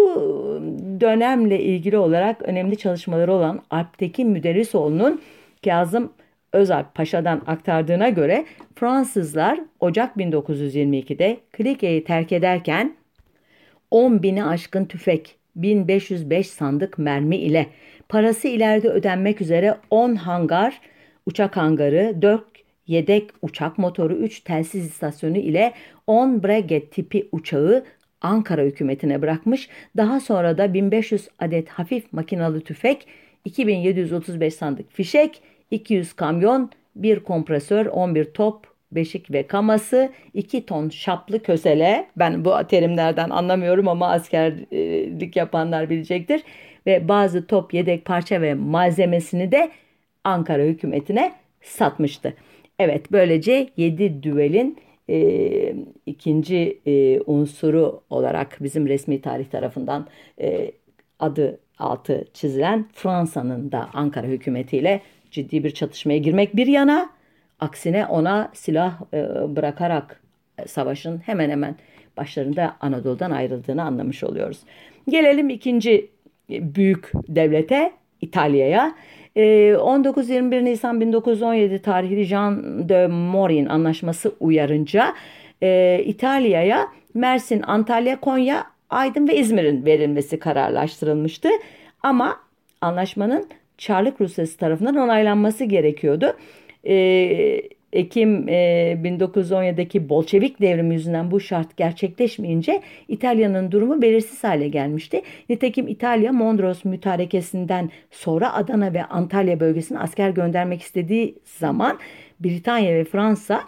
dönemle 1.02 1.60
ilgili 1.60 1.98
olarak 1.98 2.42
önemli 2.42 2.78
çalışmaları 2.78 3.34
olan 3.34 3.62
Alptekin 3.70 4.30
Müderrisoğlu'nun 4.30 5.22
Kazım 5.65 6.13
Özalp 6.54 6.96
Paşa'dan 6.96 7.42
aktardığına 7.48 8.10
göre 8.10 8.46
Fransızlar 8.76 9.60
Ocak 9.80 10.18
1922'de 10.18 11.38
Klike'yi 11.52 12.04
terk 12.04 12.32
ederken 12.32 12.96
10 13.92 14.24
bini 14.24 14.46
aşkın 14.46 14.86
tüfek, 14.86 15.36
1505 15.56 16.48
sandık 16.48 16.98
mermi 16.98 17.38
ile 17.38 17.68
Parası 18.10 18.48
ileride 18.48 18.89
ödenmek 18.89 19.41
üzere 19.41 19.78
10 19.89 20.15
hangar, 20.15 20.82
uçak 21.26 21.58
hangarı, 21.58 22.22
4 22.22 22.43
yedek 22.88 23.30
uçak 23.41 23.78
motoru, 23.78 24.13
3 24.13 24.39
telsiz 24.39 24.86
istasyonu 24.86 25.38
ile 25.38 25.74
10 26.08 26.43
Breguet 26.43 26.91
tipi 26.91 27.30
uçağı 27.32 27.86
Ankara 28.22 28.62
hükümetine 28.62 29.22
bırakmış. 29.22 29.69
Daha 29.98 30.19
sonra 30.19 30.58
da 30.58 30.74
1500 30.74 31.28
adet 31.39 31.69
hafif 31.69 32.13
makinalı 32.13 32.62
tüfek, 32.62 33.08
2735 33.45 34.54
sandık 34.54 34.91
fişek, 34.91 35.41
200 35.72 36.13
kamyon, 36.13 36.72
bir 36.95 37.19
kompresör, 37.19 37.86
11 37.86 38.26
top 38.26 38.67
beşik 38.91 39.32
ve 39.32 39.48
kaması, 39.48 40.10
2 40.34 40.65
ton 40.65 40.89
şaplı 40.89 41.43
kösele, 41.43 42.08
ben 42.17 42.45
bu 42.45 42.54
terimlerden 42.69 43.30
anlamıyorum 43.30 43.88
ama 43.88 44.12
askerlik 44.12 45.36
yapanlar 45.36 45.89
bilecektir. 45.89 46.43
Ve 46.86 47.08
bazı 47.08 47.48
top, 47.48 47.74
yedek 47.74 48.06
parça 48.06 48.42
ve 48.42 48.54
malzemesini 48.54 49.52
de 49.52 49.72
Ankara 50.24 50.63
hükümetine 50.63 51.34
satmıştı. 51.62 52.34
Evet 52.80 53.12
böylece 53.12 53.70
7 53.78 54.24
düvelin 54.24 54.78
e, 55.10 55.76
ikinci 56.06 56.80
e, 56.86 57.22
unsuru 57.22 58.02
olarak 58.10 58.58
bizim 58.62 58.88
resmi 58.88 59.22
tarih 59.22 59.46
tarafından 59.46 60.08
e, 60.42 60.72
adı 61.20 61.60
altı 61.80 62.26
çizilen 62.34 62.86
Fransa'nın 62.94 63.72
da 63.72 63.89
Ankara 63.94 64.28
hükümetiyle 64.28 65.02
ciddi 65.32 65.63
bir 65.63 65.72
çatışmaya 65.72 66.18
girmek 66.18 66.56
bir 66.56 66.68
yana 66.68 67.10
aksine 67.60 68.06
ona 68.06 68.52
silah 68.54 69.02
e, 69.13 69.28
bırakarak 69.56 70.22
savaşın 70.68 71.18
hemen 71.18 71.50
hemen 71.50 71.76
başlarında 72.18 72.76
Anadolu'dan 72.82 73.32
ayrıldığını 73.32 73.84
anlamış 73.84 74.24
oluyoruz. 74.24 74.60
Gelelim 75.10 75.50
ikinci 75.50 76.10
büyük 76.50 77.12
devlete 77.28 77.92
İtalya'ya. 78.22 78.96
19-21 79.36 80.56
ee, 80.56 80.66
Nisan 80.66 81.02
1917 81.02 81.82
tarihli 81.82 82.24
Jean 82.24 82.90
de 82.90 83.08
Morin 83.08 83.66
anlaşması 83.66 84.36
uyarınca 84.40 85.14
e, 85.64 86.02
İtalya'ya 86.06 86.88
Mersin, 87.14 87.62
Antalya, 87.62 88.20
Konya, 88.20 88.66
Aydın 88.90 89.28
ve 89.28 89.36
İzmir'in 89.36 89.86
verilmesi 89.86 90.40
kararlaştırılmıştı. 90.40 91.50
Ama 92.04 92.40
anlaşmanın 92.82 93.48
Çarlık 93.78 94.22
Rusyası 94.22 94.58
tarafından 94.58 94.96
onaylanması 94.96 95.66
gerekiyordu. 95.66 96.38
Ee, 96.88 97.62
Ekim 97.93 98.49
e, 98.49 98.97
1917'deki 99.04 100.10
Bolşevik 100.10 100.62
devrimi 100.62 100.93
yüzünden 100.93 101.32
bu 101.32 101.39
şart 101.39 101.78
gerçekleşmeyince 101.78 102.82
İtalya'nın 103.08 103.71
durumu 103.71 104.02
belirsiz 104.02 104.43
hale 104.43 104.67
gelmişti. 104.67 105.21
Nitekim 105.49 105.88
İtalya 105.88 106.32
Mondros 106.32 106.86
mütarekesinden 106.86 107.89
sonra 108.12 108.54
Adana 108.54 108.93
ve 108.93 109.04
Antalya 109.04 109.60
bölgesine 109.60 109.99
asker 109.99 110.30
göndermek 110.30 110.82
istediği 110.82 111.36
zaman 111.45 111.97
Britanya 112.39 112.93
ve 112.93 113.04
Fransa 113.04 113.62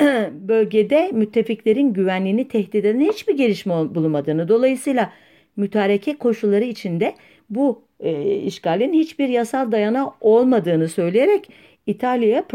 bölgede 0.30 1.10
müttefiklerin 1.12 1.92
güvenliğini 1.92 2.48
tehdit 2.48 2.74
eden 2.74 3.00
hiçbir 3.00 3.36
gelişme 3.36 3.74
bulunmadığını 3.74 4.48
dolayısıyla 4.48 5.12
mütareke 5.56 6.16
koşulları 6.16 6.64
içinde 6.64 7.14
bu 7.50 7.82
e, 8.00 8.36
işgalin 8.36 8.92
hiçbir 8.92 9.28
yasal 9.28 9.72
dayanağı 9.72 10.10
olmadığını 10.20 10.88
söyleyerek 10.88 11.48
İtalya'ya 11.86 12.46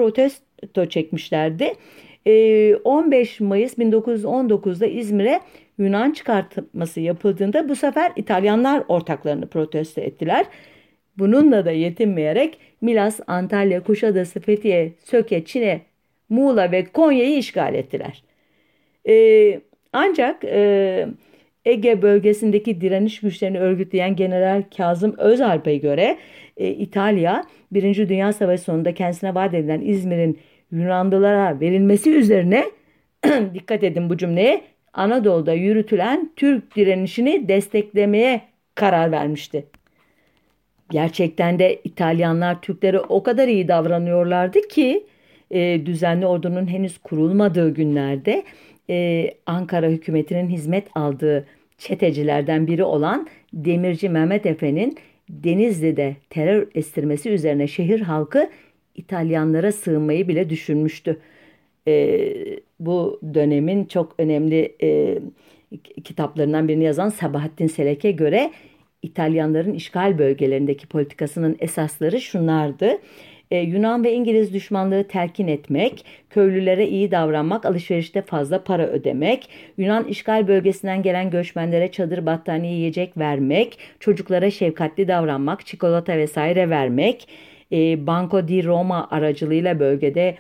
protesto 0.58 0.90
çekmişlerdi. 0.90 1.74
15 2.84 3.42
ee, 3.42 3.44
Mayıs 3.44 3.78
1919'da 3.78 4.86
İzmir'e 4.86 5.40
Yunan 5.78 6.12
çıkartması 6.12 7.00
yapıldığında 7.00 7.70
bu 7.70 7.76
sefer 7.76 8.12
İtalyanlar 8.16 8.84
ortaklarını 8.88 9.48
protesto 9.48 10.02
ettiler. 10.02 10.46
Bununla 11.18 11.66
da 11.66 11.72
yetinmeyerek 11.72 12.58
Milas, 12.82 13.20
Antalya, 13.28 13.84
Kuşadası, 13.84 14.40
Fethiye, 14.40 14.94
Söke, 15.04 15.46
Çin'e, 15.46 15.82
Muğla 16.30 16.72
ve 16.72 16.86
Konya'yı 16.86 17.38
işgal 17.38 17.76
ettiler. 17.76 18.24
Ee, 19.08 19.62
ancak 19.94 20.44
e, 20.44 21.08
Ege 21.68 22.02
bölgesindeki 22.02 22.82
direniş 22.82 23.20
güçlerini 23.20 23.60
örgütleyen 23.60 24.16
General 24.16 24.64
Kazım 24.78 25.16
Özalp'e 25.18 25.78
göre 25.78 26.18
e, 26.58 26.70
İtalya 26.70 27.44
1. 27.72 28.10
Dünya 28.10 28.34
Savaşı 28.34 28.64
sonunda 28.64 28.94
kendisine 28.94 29.36
vaat 29.36 29.54
edilen 29.54 29.82
İzmir'in 29.82 30.40
Yunanlılara 30.72 31.60
verilmesi 31.60 32.12
üzerine 32.12 32.66
dikkat 33.54 33.84
edin 33.84 34.10
bu 34.10 34.18
cümleye 34.18 34.62
Anadolu'da 34.94 35.54
yürütülen 35.54 36.32
Türk 36.36 36.76
direnişini 36.76 37.48
desteklemeye 37.48 38.42
karar 38.76 39.12
vermişti. 39.12 39.66
Gerçekten 40.92 41.60
de 41.60 41.80
İtalyanlar 41.84 42.62
Türklere 42.62 43.00
o 43.00 43.24
kadar 43.24 43.48
iyi 43.48 43.68
davranıyorlardı 43.68 44.62
ki 44.62 45.06
e, 45.52 45.86
düzenli 45.86 46.26
ordunun 46.26 46.68
henüz 46.68 46.98
kurulmadığı 46.98 47.74
günlerde 47.74 48.44
e, 48.90 49.30
Ankara 49.46 49.88
hükümetinin 49.88 50.50
hizmet 50.50 50.88
aldığı 50.96 51.46
çetecilerden 51.78 52.68
biri 52.68 52.84
olan 52.84 53.28
Demirci 53.54 54.10
Mehmet 54.10 54.46
Efe'nin 54.46 54.98
Denizli'de 55.30 56.16
terör 56.30 56.68
estirmesi 56.76 57.30
üzerine 57.30 57.68
şehir 57.68 58.02
halkı 58.02 58.50
İtalyanlara 58.96 59.72
sığınmayı 59.72 60.28
bile 60.28 60.50
düşünmüştü. 60.50 61.20
E, 61.88 62.20
bu 62.80 63.22
dönemin 63.34 63.86
çok 63.86 64.16
önemli 64.18 64.76
e, 64.82 65.20
kitaplarından 66.04 66.68
birini 66.68 66.84
yazan 66.84 67.10
Sabahattin 67.10 67.68
Selek'e 67.68 68.12
göre 68.12 68.52
İtalyanların 69.02 69.74
işgal 69.74 70.18
bölgelerindeki 70.18 70.88
politikasının 70.88 71.56
esasları 71.60 72.22
şunlardı 72.22 72.98
e, 73.52 73.58
Yunan 73.58 74.04
ve 74.04 74.14
İngiliz 74.14 74.54
düşmanlığı 74.54 75.04
telkin 75.04 75.48
etmek, 75.48 76.06
köylülere 76.30 76.88
iyi 76.88 77.12
davranmak, 77.12 77.66
alışverişte 77.66 78.22
fazla 78.22 78.64
para 78.64 78.88
ödemek, 78.88 79.50
Yunan 79.78 80.04
işgal 80.04 80.48
bölgesinden 80.48 81.02
gelen 81.02 81.30
göçmenlere 81.30 81.92
çadır 81.92 82.26
battaniye 82.26 82.74
yiyecek 82.74 83.18
vermek, 83.18 83.78
çocuklara 84.00 84.52
şefkatli 84.52 85.08
davranmak, 85.08 85.66
çikolata 85.66 86.18
vesaire 86.18 86.70
vermek, 86.70 87.28
e, 87.72 88.08
Banco 88.08 88.48
di 88.48 88.66
Roma 88.66 89.08
aracılığıyla 89.12 89.80
bölgede 89.80 90.36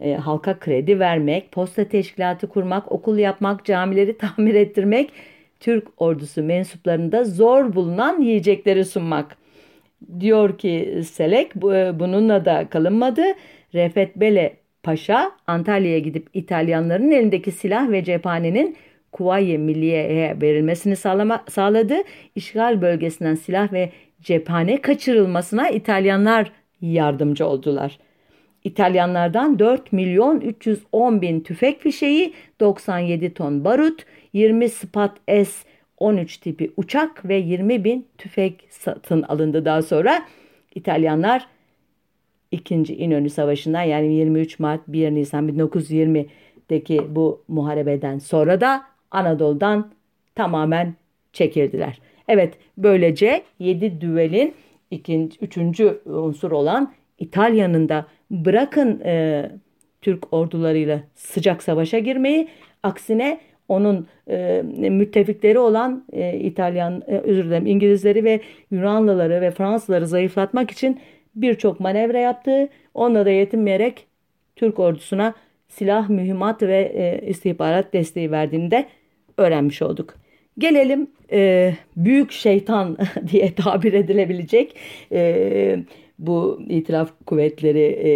e, 0.00 0.14
halka 0.14 0.58
kredi 0.58 0.98
vermek, 0.98 1.52
posta 1.52 1.84
teşkilatı 1.84 2.46
kurmak, 2.46 2.92
okul 2.92 3.18
yapmak, 3.18 3.64
camileri 3.64 4.18
tamir 4.36 4.54
ettirmek, 4.54 5.10
Türk 5.60 5.88
ordusu 5.96 6.42
mensuplarında 6.42 7.24
zor 7.24 7.74
bulunan 7.74 8.20
yiyecekleri 8.20 8.84
sunmak 8.84 9.36
diyor 10.20 10.58
ki 10.58 11.02
Selek 11.10 11.56
e, 11.56 11.98
bununla 12.00 12.44
da 12.44 12.68
kalınmadı. 12.70 13.22
Refet 13.74 14.16
Bele 14.16 14.56
Paşa 14.82 15.32
Antalya'ya 15.46 15.98
gidip 15.98 16.28
İtalyanların 16.34 17.10
elindeki 17.10 17.50
silah 17.50 17.90
ve 17.90 18.04
cephanenin 18.04 18.76
Kuvayi 19.12 19.58
Milliye'ye 19.58 20.36
verilmesini 20.42 20.96
sağlama, 20.96 21.44
sağladı. 21.48 21.94
İşgal 22.34 22.82
bölgesinden 22.82 23.34
silah 23.34 23.72
ve 23.72 23.90
cephane 24.20 24.80
kaçırılmasına 24.80 25.70
İtalyanlar 25.70 26.52
yardımcı 26.80 27.46
oldular. 27.46 27.98
İtalyanlardan 28.64 29.58
4 29.58 29.92
milyon 29.92 30.40
310 30.40 31.22
bin 31.22 31.40
tüfek 31.40 31.80
fişeği, 31.80 32.32
97 32.60 33.34
ton 33.34 33.64
barut, 33.64 34.04
20 34.32 34.68
Spat 34.68 35.16
S 35.28 35.71
13 36.02 36.36
tipi 36.36 36.72
uçak 36.76 37.28
ve 37.28 37.36
20 37.36 37.84
bin 37.84 38.06
tüfek 38.18 38.64
satın 38.70 39.22
alındı 39.22 39.64
daha 39.64 39.82
sonra. 39.82 40.22
İtalyanlar 40.74 41.46
2. 42.50 42.74
İnönü 42.74 43.30
Savaşı'ndan 43.30 43.82
yani 43.82 44.14
23 44.14 44.58
Mart 44.58 44.80
1 44.88 45.10
Nisan 45.10 45.48
1920'deki 45.48 47.00
bu 47.08 47.44
muharebeden 47.48 48.18
sonra 48.18 48.60
da 48.60 48.82
Anadolu'dan 49.10 49.92
tamamen 50.34 50.94
çekildiler. 51.32 52.00
Evet 52.28 52.54
böylece 52.78 53.42
7 53.58 54.00
düvelin 54.00 54.54
ikinci, 54.90 55.38
üçüncü 55.40 56.00
unsur 56.04 56.52
olan 56.52 56.92
İtalya'nın 57.18 57.88
da 57.88 58.06
bırakın 58.30 59.00
e, 59.04 59.50
Türk 60.00 60.32
ordularıyla 60.32 61.02
sıcak 61.14 61.62
savaşa 61.62 61.98
girmeyi 61.98 62.48
aksine 62.82 63.40
onun 63.72 64.06
e, 64.30 64.62
müttefikleri 64.90 65.58
olan 65.58 66.04
e, 66.12 66.38
İtalyan, 66.38 67.02
e, 67.06 67.18
özür 67.18 67.44
dilerim 67.44 67.66
İngilizleri 67.66 68.24
ve 68.24 68.40
Yunanlıları 68.70 69.40
ve 69.40 69.50
Fransızları 69.50 70.06
zayıflatmak 70.06 70.70
için 70.70 71.00
birçok 71.34 71.80
manevra 71.80 72.18
yaptı. 72.18 72.68
Onunla 72.94 73.26
da 73.26 73.30
yetinmeyerek 73.30 74.06
Türk 74.56 74.78
ordusuna 74.78 75.34
silah, 75.68 76.08
mühimmat 76.08 76.62
ve 76.62 76.92
e, 76.94 77.28
istihbarat 77.28 77.92
desteği 77.92 78.30
verdiğini 78.30 78.70
de 78.70 78.86
öğrenmiş 79.36 79.82
olduk. 79.82 80.14
Gelelim 80.58 81.10
e, 81.32 81.74
büyük 81.96 82.32
şeytan 82.32 82.96
diye 83.30 83.54
tabir 83.54 83.92
edilebilecek 83.92 84.76
e, 85.12 85.84
bu 86.18 86.62
itilaf 86.68 87.12
kuvvetleri 87.26 87.80
e, 87.80 88.12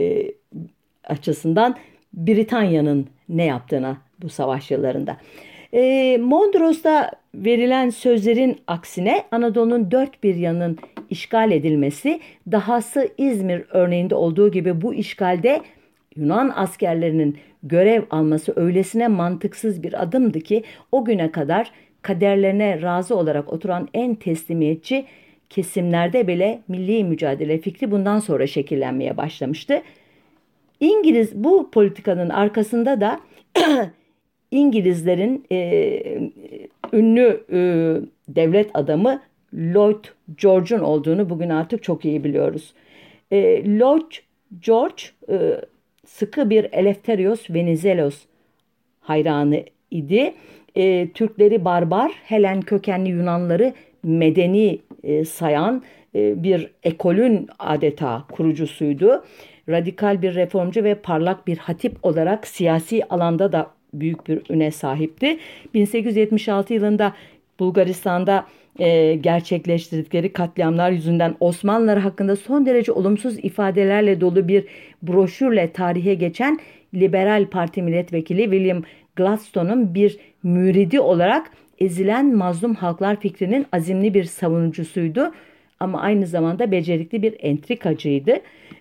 açısından 1.04 1.76
Britanya'nın 2.14 3.06
ne 3.28 3.44
yaptığına 3.44 4.05
bu 4.22 4.28
savaş 4.28 4.70
yıllarında. 4.70 5.16
E, 5.72 6.16
Mondros'ta 6.20 7.10
verilen 7.34 7.90
sözlerin 7.90 8.60
aksine 8.66 9.22
Anadolu'nun 9.30 9.90
dört 9.90 10.22
bir 10.22 10.34
yanının 10.34 10.78
işgal 11.10 11.52
edilmesi, 11.52 12.20
dahası 12.52 13.08
İzmir 13.18 13.62
örneğinde 13.70 14.14
olduğu 14.14 14.50
gibi 14.50 14.82
bu 14.82 14.94
işgalde 14.94 15.60
Yunan 16.16 16.52
askerlerinin 16.56 17.38
görev 17.62 18.02
alması 18.10 18.52
öylesine 18.56 19.08
mantıksız 19.08 19.82
bir 19.82 20.02
adımdı 20.02 20.40
ki 20.40 20.62
o 20.92 21.04
güne 21.04 21.32
kadar 21.32 21.72
kaderlerine 22.02 22.82
razı 22.82 23.16
olarak 23.16 23.52
oturan 23.52 23.88
en 23.94 24.14
teslimiyetçi 24.14 25.04
kesimlerde 25.50 26.28
bile 26.28 26.60
milli 26.68 27.04
mücadele 27.04 27.58
fikri 27.58 27.90
bundan 27.90 28.18
sonra 28.18 28.46
şekillenmeye 28.46 29.16
başlamıştı. 29.16 29.82
İngiliz 30.80 31.34
bu 31.34 31.70
politikanın 31.70 32.28
arkasında 32.28 33.00
da 33.00 33.20
İngilizlerin 34.50 35.46
e, 35.52 35.58
ünlü 36.92 37.44
e, 37.52 37.58
devlet 38.28 38.70
adamı 38.74 39.22
Lloyd 39.54 40.04
George'un 40.36 40.80
olduğunu 40.80 41.30
bugün 41.30 41.50
artık 41.50 41.82
çok 41.82 42.04
iyi 42.04 42.24
biliyoruz. 42.24 42.74
E, 43.30 43.64
Lloyd 43.78 44.12
George 44.60 45.02
e, 45.28 45.60
sıkı 46.06 46.50
bir 46.50 46.66
Eleftherios 46.72 47.50
Venizelos 47.50 48.24
hayranı 49.00 49.64
idi. 49.90 50.34
E, 50.74 51.08
Türkleri 51.12 51.64
barbar, 51.64 52.12
Helen 52.24 52.60
kökenli 52.60 53.10
Yunanları 53.10 53.72
medeni 54.02 54.78
e, 55.02 55.24
sayan 55.24 55.82
e, 56.14 56.42
bir 56.42 56.70
ekolün 56.82 57.48
adeta 57.58 58.24
kurucusuydu. 58.32 59.24
Radikal 59.68 60.22
bir 60.22 60.34
reformcu 60.34 60.84
ve 60.84 60.94
parlak 60.94 61.46
bir 61.46 61.58
hatip 61.58 62.04
olarak 62.04 62.46
siyasi 62.46 63.04
alanda 63.04 63.52
da 63.52 63.75
büyük 64.00 64.28
bir 64.28 64.40
üne 64.50 64.70
sahipti. 64.70 65.38
1876 65.74 66.74
yılında 66.74 67.12
Bulgaristan'da 67.60 68.46
e, 68.78 69.14
gerçekleştirdikleri 69.14 70.32
katliamlar 70.32 70.90
yüzünden 70.90 71.34
Osmanlılar 71.40 71.98
hakkında 71.98 72.36
son 72.36 72.66
derece 72.66 72.92
olumsuz 72.92 73.38
ifadelerle 73.38 74.20
dolu 74.20 74.48
bir 74.48 74.64
broşürle 75.02 75.72
tarihe 75.72 76.14
geçen 76.14 76.58
Liberal 76.94 77.46
Parti 77.46 77.82
milletvekili 77.82 78.42
William 78.42 78.82
Gladstone'un 79.16 79.94
bir 79.94 80.18
müridi 80.42 81.00
olarak 81.00 81.50
ezilen 81.78 82.36
mazlum 82.36 82.74
halklar 82.74 83.20
fikrinin 83.20 83.66
azimli 83.72 84.14
bir 84.14 84.24
savunucusuydu 84.24 85.32
ama 85.80 86.00
aynı 86.00 86.26
zamanda 86.26 86.70
becerikli 86.70 87.22
bir 87.22 87.34
entrikacıydı. 87.38 88.40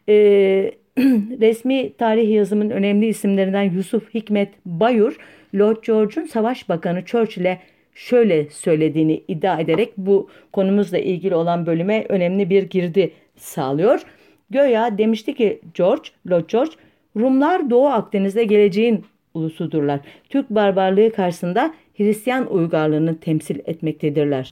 Ee, 0.09 0.71
resmi 1.41 1.93
tarih 1.97 2.29
yazımın 2.29 2.69
önemli 2.69 3.07
isimlerinden 3.07 3.63
Yusuf 3.63 4.13
Hikmet 4.13 4.49
Bayur, 4.65 5.17
Lord 5.55 5.77
George'un 5.85 6.25
Savaş 6.25 6.69
Bakanı 6.69 7.05
Churchill'e 7.05 7.59
şöyle 7.95 8.49
söylediğini 8.49 9.23
iddia 9.27 9.59
ederek 9.59 9.93
bu 9.97 10.29
konumuzla 10.53 10.97
ilgili 10.97 11.35
olan 11.35 11.65
bölüme 11.65 12.05
önemli 12.09 12.49
bir 12.49 12.63
girdi 12.63 13.11
sağlıyor. 13.35 14.01
Göya 14.49 14.97
demişti 14.97 15.33
ki 15.33 15.61
George, 15.73 16.09
Lord 16.29 16.49
George, 16.49 16.71
Rumlar 17.17 17.69
Doğu 17.69 17.87
Akdeniz'de 17.87 18.43
geleceğin 18.43 19.05
ulusudurlar. 19.33 19.99
Türk 20.29 20.49
barbarlığı 20.49 21.11
karşısında 21.11 21.73
Hristiyan 21.97 22.53
uygarlığını 22.53 23.19
temsil 23.19 23.59
etmektedirler. 23.65 24.51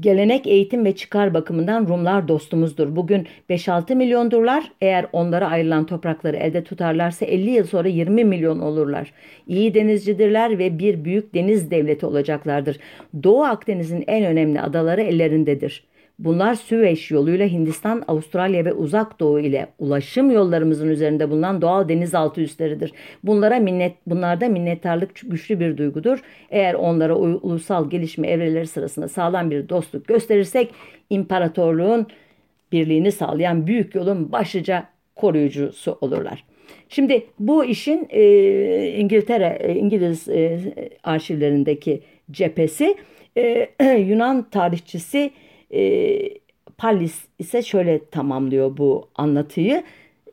Gelenek, 0.00 0.46
eğitim 0.46 0.84
ve 0.84 0.96
çıkar 0.96 1.34
bakımından 1.34 1.88
Rumlar 1.88 2.28
dostumuzdur. 2.28 2.96
Bugün 2.96 3.26
5-6 3.50 3.94
milyondurlar. 3.94 4.72
Eğer 4.80 5.06
onlara 5.12 5.48
ayrılan 5.48 5.86
toprakları 5.86 6.36
elde 6.36 6.64
tutarlarsa 6.64 7.26
50 7.26 7.50
yıl 7.50 7.64
sonra 7.64 7.88
20 7.88 8.24
milyon 8.24 8.58
olurlar. 8.58 9.12
İyi 9.46 9.74
denizcidirler 9.74 10.58
ve 10.58 10.78
bir 10.78 11.04
büyük 11.04 11.34
deniz 11.34 11.70
devleti 11.70 12.06
olacaklardır. 12.06 12.78
Doğu 13.22 13.44
Akdeniz'in 13.44 14.04
en 14.06 14.24
önemli 14.24 14.60
adaları 14.60 15.02
ellerindedir. 15.02 15.84
Bunlar 16.18 16.54
Süveyş 16.54 17.10
yoluyla 17.10 17.46
Hindistan, 17.46 18.04
Avustralya 18.08 18.64
ve 18.64 18.72
Uzak 18.72 19.20
Doğu 19.20 19.40
ile 19.40 19.68
ulaşım 19.78 20.30
yollarımızın 20.30 20.88
üzerinde 20.88 21.30
bulunan 21.30 21.62
doğal 21.62 21.88
denizaltı 21.88 22.40
üsleridir. 22.40 22.92
Bunlara 23.24 23.60
minnet, 23.60 23.92
bunlarda 24.06 24.48
minnettarlık 24.48 25.10
güçlü 25.22 25.60
bir 25.60 25.76
duygudur. 25.76 26.18
Eğer 26.50 26.74
onlara 26.74 27.14
ulusal 27.16 27.90
gelişme 27.90 28.28
evreleri 28.28 28.66
sırasında 28.66 29.08
sağlam 29.08 29.50
bir 29.50 29.68
dostluk 29.68 30.08
gösterirsek 30.08 30.70
imparatorluğun 31.10 32.06
birliğini 32.72 33.12
sağlayan 33.12 33.66
büyük 33.66 33.94
yolun 33.94 34.32
başlıca 34.32 34.88
koruyucusu 35.16 35.98
olurlar. 36.00 36.44
Şimdi 36.88 37.26
bu 37.38 37.64
işin 37.64 38.06
e, 38.10 38.22
İngiltere, 38.98 39.58
e, 39.60 39.74
İngiliz 39.74 40.28
e, 40.28 40.60
arşivlerindeki 41.04 42.00
cephesi 42.30 42.96
e, 43.36 43.68
Yunan 44.08 44.50
tarihçisi 44.50 45.30
e, 45.74 46.18
Pallis 46.78 47.24
ise 47.38 47.62
şöyle 47.62 48.04
tamamlıyor 48.04 48.76
bu 48.76 49.08
anlatıyı. 49.14 49.82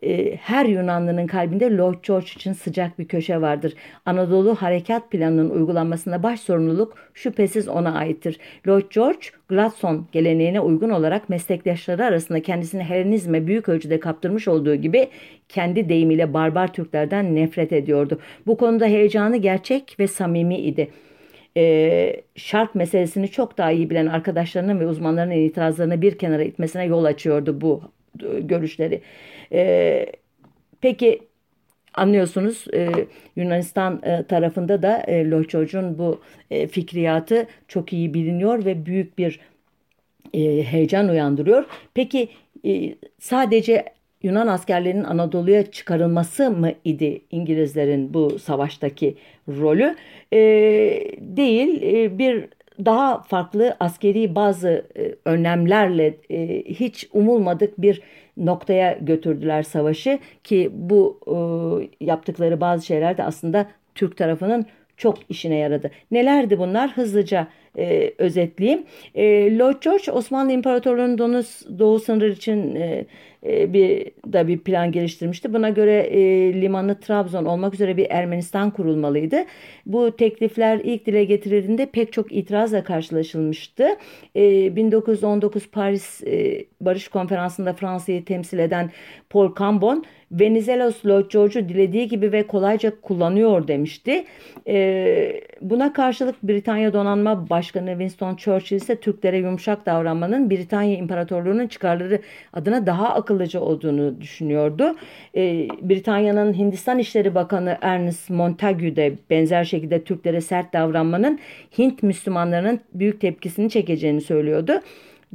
E, 0.03 0.35
her 0.35 0.65
Yunanlının 0.65 1.27
kalbinde 1.27 1.77
Lord 1.77 1.95
George 2.07 2.27
için 2.35 2.53
sıcak 2.53 2.99
bir 2.99 3.07
köşe 3.07 3.41
vardır. 3.41 3.73
Anadolu 4.05 4.55
harekat 4.55 5.11
planının 5.11 5.49
uygulanmasında 5.49 6.23
baş 6.23 6.39
sorumluluk 6.39 6.97
şüphesiz 7.13 7.67
ona 7.67 7.93
aittir. 7.93 8.37
Lord 8.67 8.83
George, 8.93 9.27
Gladstone 9.47 9.99
geleneğine 10.11 10.59
uygun 10.59 10.89
olarak 10.89 11.29
meslektaşları 11.29 12.05
arasında 12.05 12.41
kendisini 12.41 12.83
Helenizme 12.83 13.47
büyük 13.47 13.69
ölçüde 13.69 13.99
kaptırmış 13.99 14.47
olduğu 14.47 14.75
gibi 14.75 15.07
kendi 15.49 15.89
deyimiyle 15.89 16.33
barbar 16.33 16.73
Türklerden 16.73 17.35
nefret 17.35 17.73
ediyordu. 17.73 18.19
Bu 18.47 18.57
konuda 18.57 18.85
heyecanı 18.85 19.37
gerçek 19.37 19.95
ve 19.99 20.07
samimi 20.07 20.57
idi 20.57 20.89
e, 21.57 22.23
şark 22.35 22.75
meselesini 22.75 23.27
çok 23.31 23.57
daha 23.57 23.71
iyi 23.71 23.89
bilen 23.89 24.07
arkadaşlarının 24.07 24.79
ve 24.79 24.87
uzmanların 24.87 25.31
itirazlarını 25.31 26.01
bir 26.01 26.17
kenara 26.17 26.43
itmesine 26.43 26.85
yol 26.85 27.03
açıyordu 27.03 27.61
bu 27.61 27.81
e, 28.23 28.39
görüşleri. 28.39 29.01
E, 29.51 30.05
peki 30.81 31.19
anlıyorsunuz 31.93 32.65
e, 32.73 32.89
Yunanistan 33.35 34.01
e, 34.03 34.23
tarafında 34.27 34.81
da 34.81 35.03
e, 35.07 35.29
Loçoc'un 35.29 35.97
bu 35.97 36.21
e, 36.51 36.67
fikriyatı 36.67 37.47
çok 37.67 37.93
iyi 37.93 38.13
biliniyor 38.13 38.65
ve 38.65 38.85
büyük 38.85 39.17
bir 39.17 39.39
e, 40.33 40.63
heyecan 40.63 41.09
uyandırıyor. 41.09 41.65
Peki 41.93 42.29
e, 42.65 42.95
sadece 43.19 43.85
Yunan 44.23 44.47
askerlerinin 44.47 45.03
Anadolu'ya 45.03 45.71
çıkarılması 45.71 46.51
mı 46.51 46.71
idi 46.85 47.21
İngilizlerin 47.31 48.13
bu 48.13 48.39
savaştaki 48.39 49.17
rolü? 49.47 49.95
E, 50.33 50.39
değil 51.19 51.81
e, 51.81 52.17
bir 52.17 52.45
daha 52.85 53.21
farklı 53.21 53.77
askeri 53.79 54.35
bazı 54.35 54.85
e, 54.97 55.15
önlemlerle 55.25 56.17
e, 56.29 56.63
hiç 56.63 57.09
umulmadık 57.13 57.81
bir 57.81 58.01
noktaya 58.37 58.97
götürdüler 59.01 59.63
savaşı 59.63 60.19
ki 60.43 60.69
bu 60.73 61.19
e, 61.27 62.05
yaptıkları 62.05 62.61
bazı 62.61 62.85
şeyler 62.85 63.17
de 63.17 63.23
aslında 63.23 63.67
Türk 63.95 64.17
tarafının 64.17 64.65
çok 64.97 65.17
işine 65.29 65.55
yaradı. 65.55 65.91
Nelerdi 66.11 66.59
bunlar? 66.59 66.91
Hızlıca 66.91 67.47
e, 67.77 68.13
özetleyeyim. 68.17 68.83
E, 69.15 69.57
Lord 69.57 69.83
George 69.83 70.11
Osmanlı 70.11 70.51
İmparatorluğu'nun 70.51 71.17
doğu, 71.17 71.43
doğu 71.79 71.99
sınırı 71.99 72.31
için 72.31 72.75
e, 72.75 73.05
e, 73.45 73.73
bir 73.73 74.11
da 74.33 74.47
bir 74.47 74.57
plan 74.57 74.91
geliştirmişti. 74.91 75.53
Buna 75.53 75.69
göre 75.69 75.93
e, 75.93 76.21
limanı 76.61 76.99
Trabzon 76.99 77.45
olmak 77.45 77.73
üzere 77.73 77.97
bir 77.97 78.07
Ermenistan 78.09 78.71
kurulmalıydı. 78.71 79.45
Bu 79.85 80.15
teklifler 80.15 80.79
ilk 80.83 81.05
dile 81.05 81.23
getirildiğinde 81.23 81.85
pek 81.85 82.13
çok 82.13 82.31
itirazla 82.31 82.83
karşılaşılmıştı. 82.83 83.87
E, 84.35 84.75
1919 84.75 85.67
Paris 85.67 86.23
e, 86.23 86.65
Barış 86.81 87.07
Konferansı'nda 87.07 87.73
Fransa'yı 87.73 88.25
temsil 88.25 88.59
eden 88.59 88.91
Paul 89.29 89.55
Cambon 89.59 90.05
Venizelos 90.33 91.05
Lord 91.05 91.31
George'u 91.31 91.69
dilediği 91.69 92.07
gibi 92.07 92.31
ve 92.31 92.47
kolayca 92.47 93.01
kullanıyor 93.01 93.67
demişti. 93.67 94.25
E, 94.67 95.41
buna 95.61 95.93
karşılık 95.93 96.43
Britanya 96.43 96.93
Donanma 96.93 97.49
Başkanı 97.63 97.89
Winston 97.89 98.35
Churchill 98.35 98.77
ise 98.77 98.95
Türklere 98.95 99.37
yumuşak 99.37 99.85
davranmanın 99.85 100.49
Britanya 100.49 100.97
İmparatorluğu'nun 100.97 101.67
çıkarları 101.67 102.21
adına 102.53 102.85
daha 102.85 103.13
akıllıca 103.13 103.59
olduğunu 103.59 104.21
düşünüyordu. 104.21 104.95
E, 105.35 105.67
Britanya'nın 105.81 106.53
Hindistan 106.53 106.99
İşleri 106.99 107.35
Bakanı 107.35 107.77
Ernest 107.81 108.29
Montagu 108.29 108.95
de 108.95 109.13
benzer 109.29 109.63
şekilde 109.63 110.03
Türklere 110.03 110.41
sert 110.41 110.73
davranmanın 110.73 111.39
Hint 111.77 112.03
Müslümanlarının 112.03 112.79
büyük 112.93 113.21
tepkisini 113.21 113.69
çekeceğini 113.69 114.21
söylüyordu. 114.21 114.73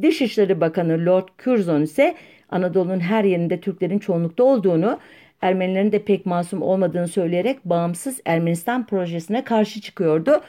Dışişleri 0.03 0.61
Bakanı 0.61 1.07
Lord 1.07 1.29
Curzon 1.45 1.83
ise 1.83 2.15
Anadolu'nun 2.49 3.01
her 3.01 3.25
yerinde 3.25 3.61
Türklerin 3.61 3.99
çoğunlukta 3.99 4.45
olduğunu, 4.45 4.99
Ermenilerin 5.43 5.93
de 5.93 6.05
pek 6.05 6.27
masum 6.27 6.63
olmadığını 6.63 7.09
söyleyerek 7.09 7.65
bağımsız 7.65 8.21
Ermenistan 8.25 8.87
projesine 8.87 9.45
karşı 9.45 9.81
çıkıyordu. 9.81 10.41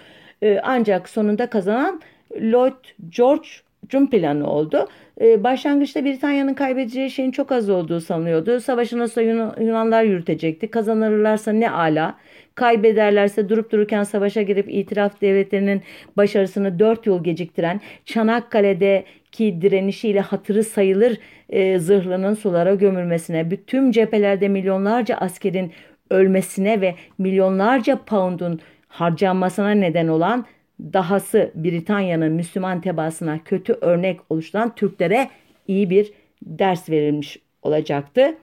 Ee, 0.44 0.60
ancak 0.64 1.10
sonunda 1.10 1.50
kazanan 1.50 2.02
Lloyd 2.42 2.86
George 3.10 3.48
Cum 3.90 4.10
planı 4.10 4.50
oldu. 4.50 4.88
Ee, 5.22 5.44
başlangıçta 5.44 6.06
Britanya'nın 6.06 6.54
kaybedeceği 6.54 7.12
şeyin 7.12 7.32
çok 7.32 7.52
az 7.52 7.70
olduğu 7.70 8.02
sanılıyordu. 8.02 8.60
Savaşı 8.60 9.00
nasıl 9.00 9.22
Yunanlar 9.62 10.04
yürütecekti. 10.04 10.72
Kazanırlarsa 10.72 11.52
ne 11.52 11.72
ala. 11.72 12.18
Kaybederlerse 12.56 13.50
durup 13.50 13.72
dururken 13.72 14.04
savaşa 14.04 14.42
girip 14.42 14.70
itiraf 14.70 15.22
devletlerinin 15.22 15.82
başarısını 16.18 16.80
dört 16.80 17.06
yıl 17.06 17.24
geciktiren 17.24 17.82
Çanakkale'deki 18.06 19.62
direnişiyle 19.62 20.20
hatırı 20.20 20.64
sayılır 20.64 21.18
e, 21.50 21.80
zırhlının 21.80 22.34
sulara 22.34 22.76
gömülmesine, 22.76 23.52
bütün 23.52 23.92
cephelerde 23.92 24.48
milyonlarca 24.48 25.16
askerin 25.16 25.72
ölmesine 26.10 26.82
ve 26.82 26.96
milyonlarca 27.18 28.00
pound'un 28.06 28.60
harcanmasına 28.90 29.70
neden 29.70 30.08
olan 30.08 30.46
dahası 30.94 31.52
Britanya'nın 31.56 32.32
Müslüman 32.32 32.82
tebaasına 32.82 33.40
kötü 33.46 33.74
örnek 33.74 34.20
oluşturan 34.30 34.76
Türklere 34.76 35.30
iyi 35.68 35.90
bir 35.90 36.12
ders 36.42 36.90
verilmiş 36.90 37.38
olacaktı. 37.62 38.36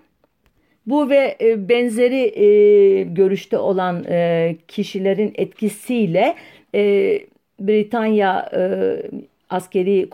Bu 0.87 1.11
ve 1.11 1.37
e, 1.41 1.69
benzeri 1.69 2.41
e, 2.41 3.03
görüşte 3.03 3.59
olan 3.59 4.05
e, 4.09 4.57
kişilerin 4.69 5.33
etkisiyle 5.35 6.35
Britanya 7.61 8.51
askeri 9.51 10.11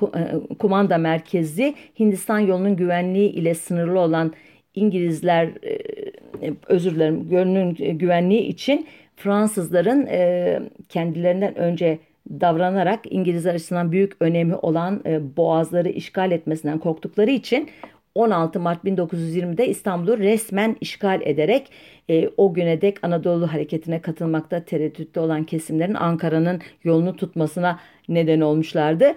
kumanda 0.59 0.99
merkezi 0.99 1.75
Hindistan 1.99 2.39
yolunun 2.39 2.77
güvenliği 2.77 3.31
ile 3.31 3.55
sınırlı 3.55 4.01
olan 4.01 4.33
İngilizler 4.75 5.47
e, 5.47 6.53
özür 6.69 6.95
dilerim 6.95 7.29
gölünün 7.29 7.99
güvenliği 7.99 8.43
için 8.43 8.87
Fransızların 9.23 10.07
e, 10.07 10.61
kendilerinden 10.89 11.59
önce 11.59 11.99
davranarak 12.31 13.01
İngilizler 13.11 13.55
açısından 13.55 13.93
büyük 13.93 14.13
önemi 14.21 14.57
olan 14.57 15.03
e, 15.07 15.37
boğazları 15.37 15.89
işgal 15.89 16.33
etmesinden 16.33 16.79
korktukları 16.79 17.31
için 17.31 17.69
16 18.15 18.61
Mart 18.61 18.85
1920'de 18.85 19.69
İstanbul'u 19.69 20.19
resmen 20.19 20.77
işgal 20.81 21.21
ederek 21.23 21.71
e, 22.11 22.29
o 22.37 22.55
güne 22.55 22.81
dek 22.81 23.05
Anadolu 23.05 23.53
hareketine 23.53 24.01
katılmakta 24.03 24.65
tereddütte 24.65 25.21
olan 25.21 25.45
kesimlerin 25.45 25.95
Ankara'nın 25.95 26.61
yolunu 26.85 27.17
tutmasına 27.17 27.79
neden 28.09 28.41
olmuşlardı. 28.41 29.15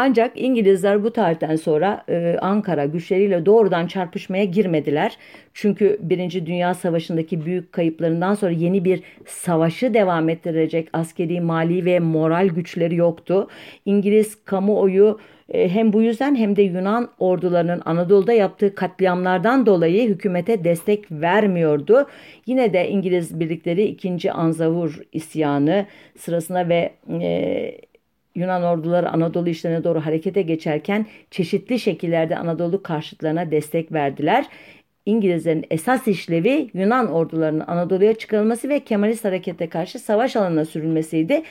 Ancak 0.00 0.32
İngilizler 0.40 1.04
bu 1.04 1.12
tarihten 1.12 1.56
sonra 1.56 2.04
e, 2.08 2.36
Ankara 2.40 2.86
güçleriyle 2.86 3.46
doğrudan 3.46 3.86
çarpışmaya 3.86 4.44
girmediler. 4.44 5.18
Çünkü 5.54 5.98
Birinci 6.00 6.46
Dünya 6.46 6.74
Savaşı'ndaki 6.74 7.46
büyük 7.46 7.72
kayıplarından 7.72 8.34
sonra 8.34 8.52
yeni 8.52 8.84
bir 8.84 9.02
savaşı 9.26 9.94
devam 9.94 10.28
ettirecek 10.28 10.88
askeri, 10.92 11.40
mali 11.40 11.84
ve 11.84 12.00
moral 12.00 12.48
güçleri 12.48 12.96
yoktu. 12.96 13.48
İngiliz 13.84 14.44
kamuoyu 14.44 15.18
e, 15.48 15.68
hem 15.68 15.92
bu 15.92 16.02
yüzden 16.02 16.34
hem 16.34 16.56
de 16.56 16.62
Yunan 16.62 17.08
ordularının 17.18 17.82
Anadolu'da 17.84 18.32
yaptığı 18.32 18.74
katliamlardan 18.74 19.66
dolayı 19.66 20.08
hükümete 20.08 20.64
destek 20.64 21.12
vermiyordu. 21.12 22.06
Yine 22.46 22.72
de 22.72 22.88
İngiliz 22.88 23.40
birlikleri 23.40 23.84
2. 23.84 24.32
Anzavur 24.32 25.00
isyanı 25.12 25.86
sırasında 26.16 26.68
ve 26.68 26.92
e, 27.10 27.87
Yunan 28.34 28.62
orduları 28.62 29.08
Anadolu 29.08 29.48
işlerine 29.48 29.84
doğru 29.84 30.00
harekete 30.00 30.42
geçerken 30.42 31.06
çeşitli 31.30 31.78
şekillerde 31.78 32.36
Anadolu 32.36 32.82
karşıtlarına 32.82 33.50
destek 33.50 33.92
verdiler. 33.92 34.46
İngilizlerin 35.06 35.66
esas 35.70 36.08
işlevi 36.08 36.70
Yunan 36.74 37.12
ordularının 37.12 37.64
Anadolu'ya 37.66 38.14
çıkarılması 38.14 38.68
ve 38.68 38.80
Kemalist 38.80 39.24
harekete 39.24 39.68
karşı 39.68 39.98
savaş 39.98 40.36
alanına 40.36 40.64
sürülmesiydi. 40.64 41.42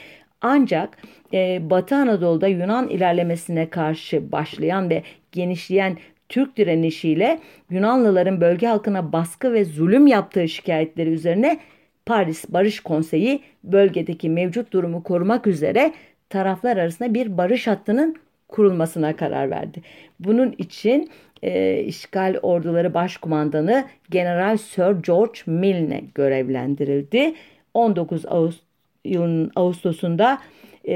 Ancak 0.42 0.98
e, 1.34 1.70
Batı 1.70 1.96
Anadolu'da 1.96 2.48
Yunan 2.48 2.88
ilerlemesine 2.88 3.70
karşı 3.70 4.32
başlayan 4.32 4.90
ve 4.90 5.04
genişleyen 5.32 5.98
Türk 6.30 6.58
direnişiyle 6.58 7.40
Yunanlıların 7.70 8.42
bölge 8.42 8.68
halkına 8.68 9.12
baskı 9.12 9.54
ve 9.54 9.66
zulüm 9.66 10.08
yaptığı 10.08 10.48
şikayetleri 10.48 11.10
üzerine 11.10 11.60
Paris 12.06 12.46
Barış 12.50 12.80
Konseyi 12.80 13.40
bölgedeki 13.64 14.30
mevcut 14.30 14.74
durumu 14.74 15.04
korumak 15.04 15.48
üzere 15.48 15.94
taraflar 16.30 16.78
arasında 16.78 17.14
bir 17.14 17.38
barış 17.38 17.68
hattının 17.68 18.16
kurulmasına 18.48 19.16
karar 19.16 19.50
verdi. 19.50 19.82
Bunun 20.20 20.56
için 20.58 21.10
e, 21.44 21.80
işgal 21.84 22.40
orduları 22.42 22.94
başkumandanı 22.94 23.86
General 24.10 24.58
Sir 24.58 25.04
George 25.04 25.40
Milne 25.46 26.04
görevlendirildi. 26.16 27.34
19 27.74 28.26
Ağustos 28.26 28.68
yılın 29.06 29.52
Ağustos'unda 29.56 30.40
e, 30.86 30.96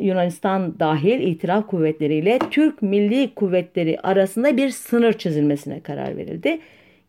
Yunanistan 0.00 0.80
dahil 0.80 1.20
itiraf 1.20 1.66
kuvvetleriyle 1.66 2.38
Türk 2.50 2.82
Milli 2.82 3.34
Kuvvetleri 3.34 3.98
arasında 4.02 4.56
bir 4.56 4.70
sınır 4.70 5.12
çizilmesine 5.12 5.80
karar 5.80 6.16
verildi. 6.16 6.58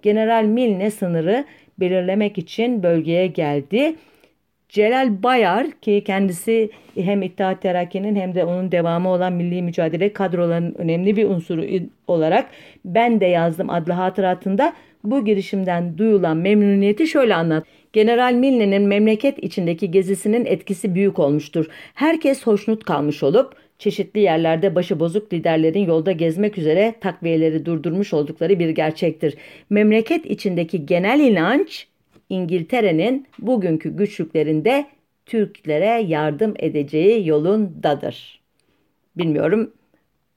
General 0.02 0.44
Milne 0.44 0.92
sınırı 0.92 1.46
belirlemek 1.80 2.38
için 2.38 2.84
bölgeye 2.84 3.28
geldi. 3.28 3.96
Celal 4.74 5.24
Bayar 5.24 5.72
ki 5.72 6.04
kendisi 6.06 6.70
hem 6.96 7.22
İttihat 7.22 7.62
Terakki'nin 7.62 8.16
hem 8.16 8.36
de 8.36 8.46
onun 8.46 8.72
devamı 8.72 9.10
olan 9.10 9.34
milli 9.34 9.62
mücadele 9.62 10.14
kadrolarının 10.14 10.76
önemli 10.78 11.16
bir 11.16 11.26
unsuru 11.26 11.66
olarak 12.08 12.50
ben 12.86 13.20
de 13.20 13.26
yazdım 13.26 13.70
adlı 13.70 13.94
hatıratında 13.94 14.74
bu 15.04 15.26
girişimden 15.26 15.98
duyulan 15.98 16.38
memnuniyeti 16.38 17.08
şöyle 17.08 17.36
anlat. 17.36 17.64
General 17.94 18.34
Milne'nin 18.34 18.82
memleket 18.82 19.44
içindeki 19.44 19.92
gezisinin 19.92 20.46
etkisi 20.46 20.96
büyük 20.96 21.20
olmuştur. 21.20 21.66
Herkes 21.94 22.44
hoşnut 22.44 22.84
kalmış 22.84 23.24
olup 23.24 23.56
çeşitli 23.80 24.20
yerlerde 24.20 24.76
başı 24.76 25.00
bozuk 25.00 25.34
liderlerin 25.34 25.86
yolda 25.86 26.12
gezmek 26.12 26.58
üzere 26.58 26.94
takviyeleri 27.02 27.66
durdurmuş 27.66 28.14
oldukları 28.14 28.60
bir 28.60 28.70
gerçektir. 28.70 29.36
Memleket 29.70 30.26
içindeki 30.26 30.86
genel 30.86 31.20
inanç 31.20 31.88
İngiltere'nin 32.30 33.28
bugünkü 33.40 33.96
güçlüklerinde 33.96 34.86
Türklere 35.26 36.02
yardım 36.02 36.54
edeceği 36.60 37.28
yolundadır. 37.28 38.42
Bilmiyorum 39.18 39.74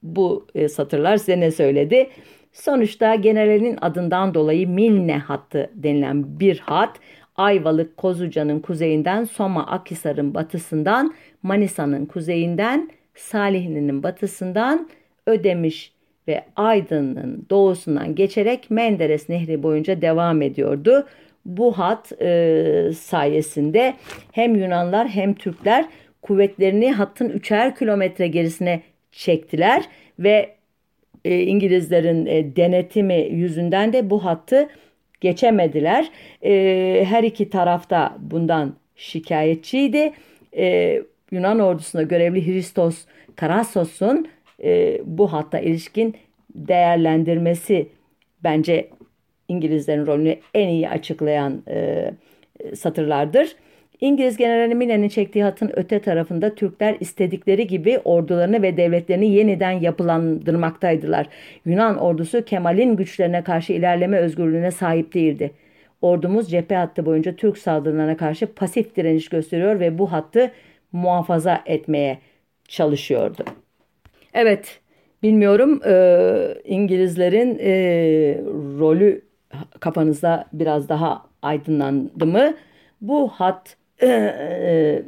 bu 0.02 0.46
e, 0.54 0.68
satırlar 0.68 1.16
size 1.16 1.40
ne 1.40 1.50
söyledi. 1.50 2.10
Sonuçta 2.52 3.14
generalin 3.14 3.78
adından 3.80 4.34
dolayı 4.34 4.68
Milne 4.68 5.18
hattı 5.18 5.70
denilen 5.74 6.40
bir 6.40 6.58
hat 6.58 7.00
Ayvalık 7.36 7.96
Kozuca'nın 7.96 8.60
kuzeyinden 8.60 9.24
Soma 9.24 9.66
Akhisar'ın 9.66 10.34
batısından 10.34 11.14
Manisa'nın 11.42 12.06
kuzeyinden 12.06 12.90
Salihli'nin 13.14 14.02
batısından 14.02 14.88
Ödemiş 15.26 15.92
ve 16.28 16.44
Aydın'ın 16.56 17.46
doğusundan 17.50 18.14
geçerek 18.14 18.70
Menderes 18.70 19.28
Nehri 19.28 19.62
boyunca 19.62 20.02
devam 20.02 20.42
ediyordu 20.42 21.06
bu 21.46 21.78
hat 21.78 22.12
e, 22.22 22.90
sayesinde 22.98 23.94
hem 24.32 24.54
Yunanlar 24.54 25.08
hem 25.08 25.34
Türkler 25.34 25.84
kuvvetlerini 26.22 26.92
hattın 26.92 27.28
üçer 27.28 27.74
kilometre 27.76 28.26
gerisine 28.26 28.82
çektiler 29.12 29.84
ve 30.18 30.50
e, 31.24 31.40
İngilizlerin 31.42 32.26
e, 32.26 32.56
denetimi 32.56 33.28
yüzünden 33.30 33.92
de 33.92 34.10
bu 34.10 34.24
hattı 34.24 34.68
geçemediler. 35.20 36.10
E, 36.44 37.04
her 37.08 37.22
iki 37.22 37.50
tarafta 37.50 38.16
bundan 38.20 38.74
şikayetçiydi. 38.96 40.12
E, 40.56 41.02
Yunan 41.30 41.60
ordusunda 41.60 42.02
görevli 42.02 42.46
Hristos 42.46 43.04
Karasos'un 43.36 44.28
e, 44.64 45.00
bu 45.04 45.32
hatta 45.32 45.58
ilişkin 45.58 46.14
değerlendirmesi 46.54 47.88
bence 48.44 48.88
İngilizlerin 49.48 50.06
rolünü 50.06 50.36
en 50.54 50.68
iyi 50.68 50.88
açıklayan 50.88 51.62
e, 51.68 52.10
satırlardır. 52.74 53.56
İngiliz 54.00 54.36
Generali 54.36 54.74
Mine'nin 54.74 55.08
çektiği 55.08 55.44
hatın 55.44 55.70
öte 55.74 55.98
tarafında 55.98 56.54
Türkler 56.54 56.96
istedikleri 57.00 57.66
gibi 57.66 57.98
ordularını 57.98 58.62
ve 58.62 58.76
devletlerini 58.76 59.28
yeniden 59.28 59.70
yapılandırmaktaydılar. 59.70 61.26
Yunan 61.64 61.98
ordusu 61.98 62.44
Kemal'in 62.44 62.96
güçlerine 62.96 63.44
karşı 63.44 63.72
ilerleme 63.72 64.18
özgürlüğüne 64.18 64.70
sahip 64.70 65.14
değildi. 65.14 65.50
Ordumuz 66.02 66.50
cephe 66.50 66.74
hattı 66.74 67.06
boyunca 67.06 67.36
Türk 67.36 67.58
saldırılarına 67.58 68.16
karşı 68.16 68.46
pasif 68.46 68.96
direniş 68.96 69.28
gösteriyor 69.28 69.80
ve 69.80 69.98
bu 69.98 70.12
hattı 70.12 70.50
muhafaza 70.92 71.62
etmeye 71.66 72.18
çalışıyordu. 72.68 73.44
Evet, 74.34 74.80
bilmiyorum 75.22 75.80
e, 75.86 75.94
İngilizlerin 76.64 77.58
e, 77.60 77.70
rolü 78.78 79.25
kafanızda 79.80 80.46
biraz 80.52 80.88
daha 80.88 81.22
aydınlandı 81.42 82.26
mı? 82.26 82.54
Bu 83.00 83.28
hat 83.28 83.76
e, 84.02 84.06
e, 84.06 85.02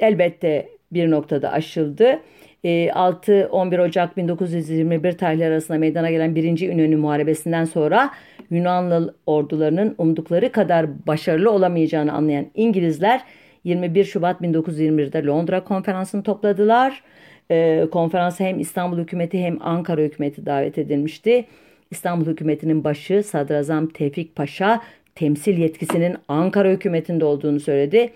elbette 0.00 0.68
bir 0.92 1.10
noktada 1.10 1.52
aşıldı. 1.52 2.18
E, 2.64 2.88
6-11 2.88 3.80
Ocak 3.80 4.16
1921 4.16 5.12
tarihleri 5.12 5.52
arasında 5.52 5.78
meydana 5.78 6.10
gelen 6.10 6.34
1. 6.34 6.60
İnönü 6.60 6.96
Muharebesi'nden 6.96 7.64
sonra 7.64 8.10
Yunanlı 8.50 9.14
ordularının 9.26 9.94
umdukları 9.98 10.52
kadar 10.52 11.06
başarılı 11.06 11.50
olamayacağını 11.50 12.12
anlayan 12.12 12.46
İngilizler 12.54 13.20
21 13.64 14.04
Şubat 14.04 14.40
1921'de 14.40 15.24
Londra 15.24 15.64
konferansını 15.64 16.22
topladılar. 16.22 17.02
E, 17.50 17.86
konferansa 17.92 18.44
hem 18.44 18.60
İstanbul 18.60 18.98
hükümeti 18.98 19.42
hem 19.42 19.58
Ankara 19.60 20.00
hükümeti 20.00 20.46
davet 20.46 20.78
edilmişti. 20.78 21.44
İstanbul 21.90 22.26
hükümetinin 22.26 22.84
başı 22.84 23.22
Sadrazam 23.22 23.88
Tevfik 23.88 24.36
Paşa 24.36 24.80
temsil 25.14 25.58
yetkisinin 25.58 26.16
Ankara 26.28 26.68
hükümetinde 26.68 27.24
olduğunu 27.24 27.60
söyledi. 27.60 28.12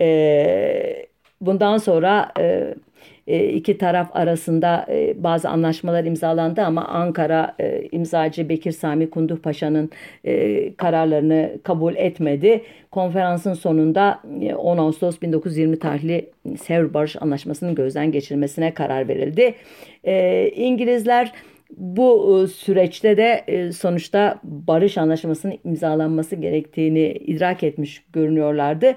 E, 0.00 1.06
bundan 1.40 1.76
sonra 1.76 2.32
e, 2.40 2.74
e, 3.26 3.48
iki 3.48 3.78
taraf 3.78 4.16
arasında 4.16 4.86
e, 4.88 5.22
bazı 5.24 5.48
anlaşmalar 5.48 6.04
imzalandı 6.04 6.62
ama 6.62 6.84
Ankara 6.84 7.54
e, 7.58 7.88
imzacı 7.92 8.48
Bekir 8.48 8.72
Sami 8.72 9.10
Kunduh 9.10 9.36
Paşa'nın 9.36 9.90
kararlarını 10.76 11.58
kabul 11.62 11.96
etmedi. 11.96 12.62
Konferansın 12.90 13.54
sonunda 13.54 14.20
10 14.56 14.78
Ağustos 14.78 15.22
1920 15.22 15.78
tarihli 15.78 16.30
Sevr 16.62 16.94
Barış 16.94 17.22
Anlaşması'nın 17.22 17.74
gözden 17.74 18.12
geçirilmesine 18.12 18.74
karar 18.74 19.08
verildi. 19.08 19.54
İngilizler 20.56 21.32
bu 21.76 22.40
e, 22.44 22.46
süreçte 22.46 23.16
de 23.16 23.44
e, 23.46 23.72
sonuçta 23.72 24.40
barış 24.42 24.98
anlaşmasının 24.98 25.58
imzalanması 25.64 26.36
gerektiğini 26.36 27.12
idrak 27.12 27.62
etmiş 27.62 28.04
görünüyorlardı. 28.12 28.94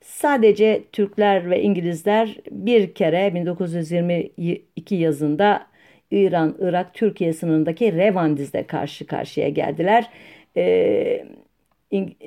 Sadece 0.00 0.82
Türkler 0.92 1.50
ve 1.50 1.62
İngilizler 1.62 2.36
bir 2.50 2.94
kere 2.94 3.34
1922 3.34 4.94
yazında 4.94 5.66
İran, 6.10 6.56
Irak, 6.60 6.94
Türkiye 6.94 7.32
sınırındaki 7.32 7.92
Revandiz'de 7.92 8.66
karşı 8.66 9.06
karşıya 9.06 9.48
geldiler. 9.48 10.10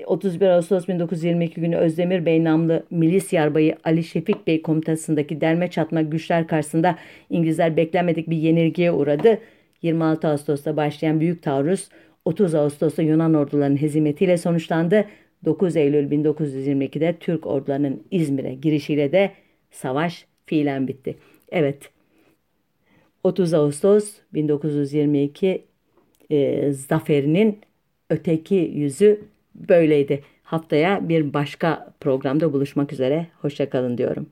31 0.06 0.47
Ağustos 0.47 0.88
1922 0.88 1.62
günü 1.62 1.76
Özdemir 1.76 2.26
Bey 2.26 2.43
namlı 2.43 2.86
milis 2.91 3.34
yarbayı 3.34 3.76
Ali 3.84 4.04
Şefik 4.04 4.47
Bey 4.47 4.62
komutasındaki 4.62 5.41
derme 5.41 5.70
çatma 5.70 6.02
güçler 6.02 6.47
karşısında 6.47 6.95
İngilizler 7.30 7.78
beklenmedik 7.78 8.30
bir 8.30 8.38
yenilgiye 8.38 8.91
uğradı. 8.91 9.39
26 9.82 10.27
Ağustos'ta 10.27 10.77
başlayan 10.77 11.19
büyük 11.19 11.43
taarruz 11.43 11.89
30 12.25 12.55
Ağustos'ta 12.55 13.01
Yunan 13.01 13.34
ordularının 13.34 13.82
hezimetiyle 13.82 14.38
sonuçlandı. 14.38 15.05
9 15.45 15.75
Eylül 15.75 16.11
1922'de 16.11 17.15
Türk 17.19 17.47
ordularının 17.47 18.03
İzmir'e 18.11 18.53
girişiyle 18.53 19.11
de 19.11 19.32
savaş 19.71 20.25
fiilen 20.45 20.88
bitti. 20.88 21.15
Evet 21.51 21.89
30 23.23 23.53
Ağustos 23.53 24.13
1922 24.34 25.63
e, 26.29 26.71
zaferinin 26.71 27.59
öteki 28.09 28.55
yüzü 28.55 29.21
böyleydi. 29.55 30.23
Haftaya 30.43 31.09
bir 31.09 31.34
başka 31.34 31.93
programda 31.99 32.53
buluşmak 32.53 32.93
üzere. 32.93 33.27
Hoşçakalın 33.41 33.97
diyorum. 33.97 34.27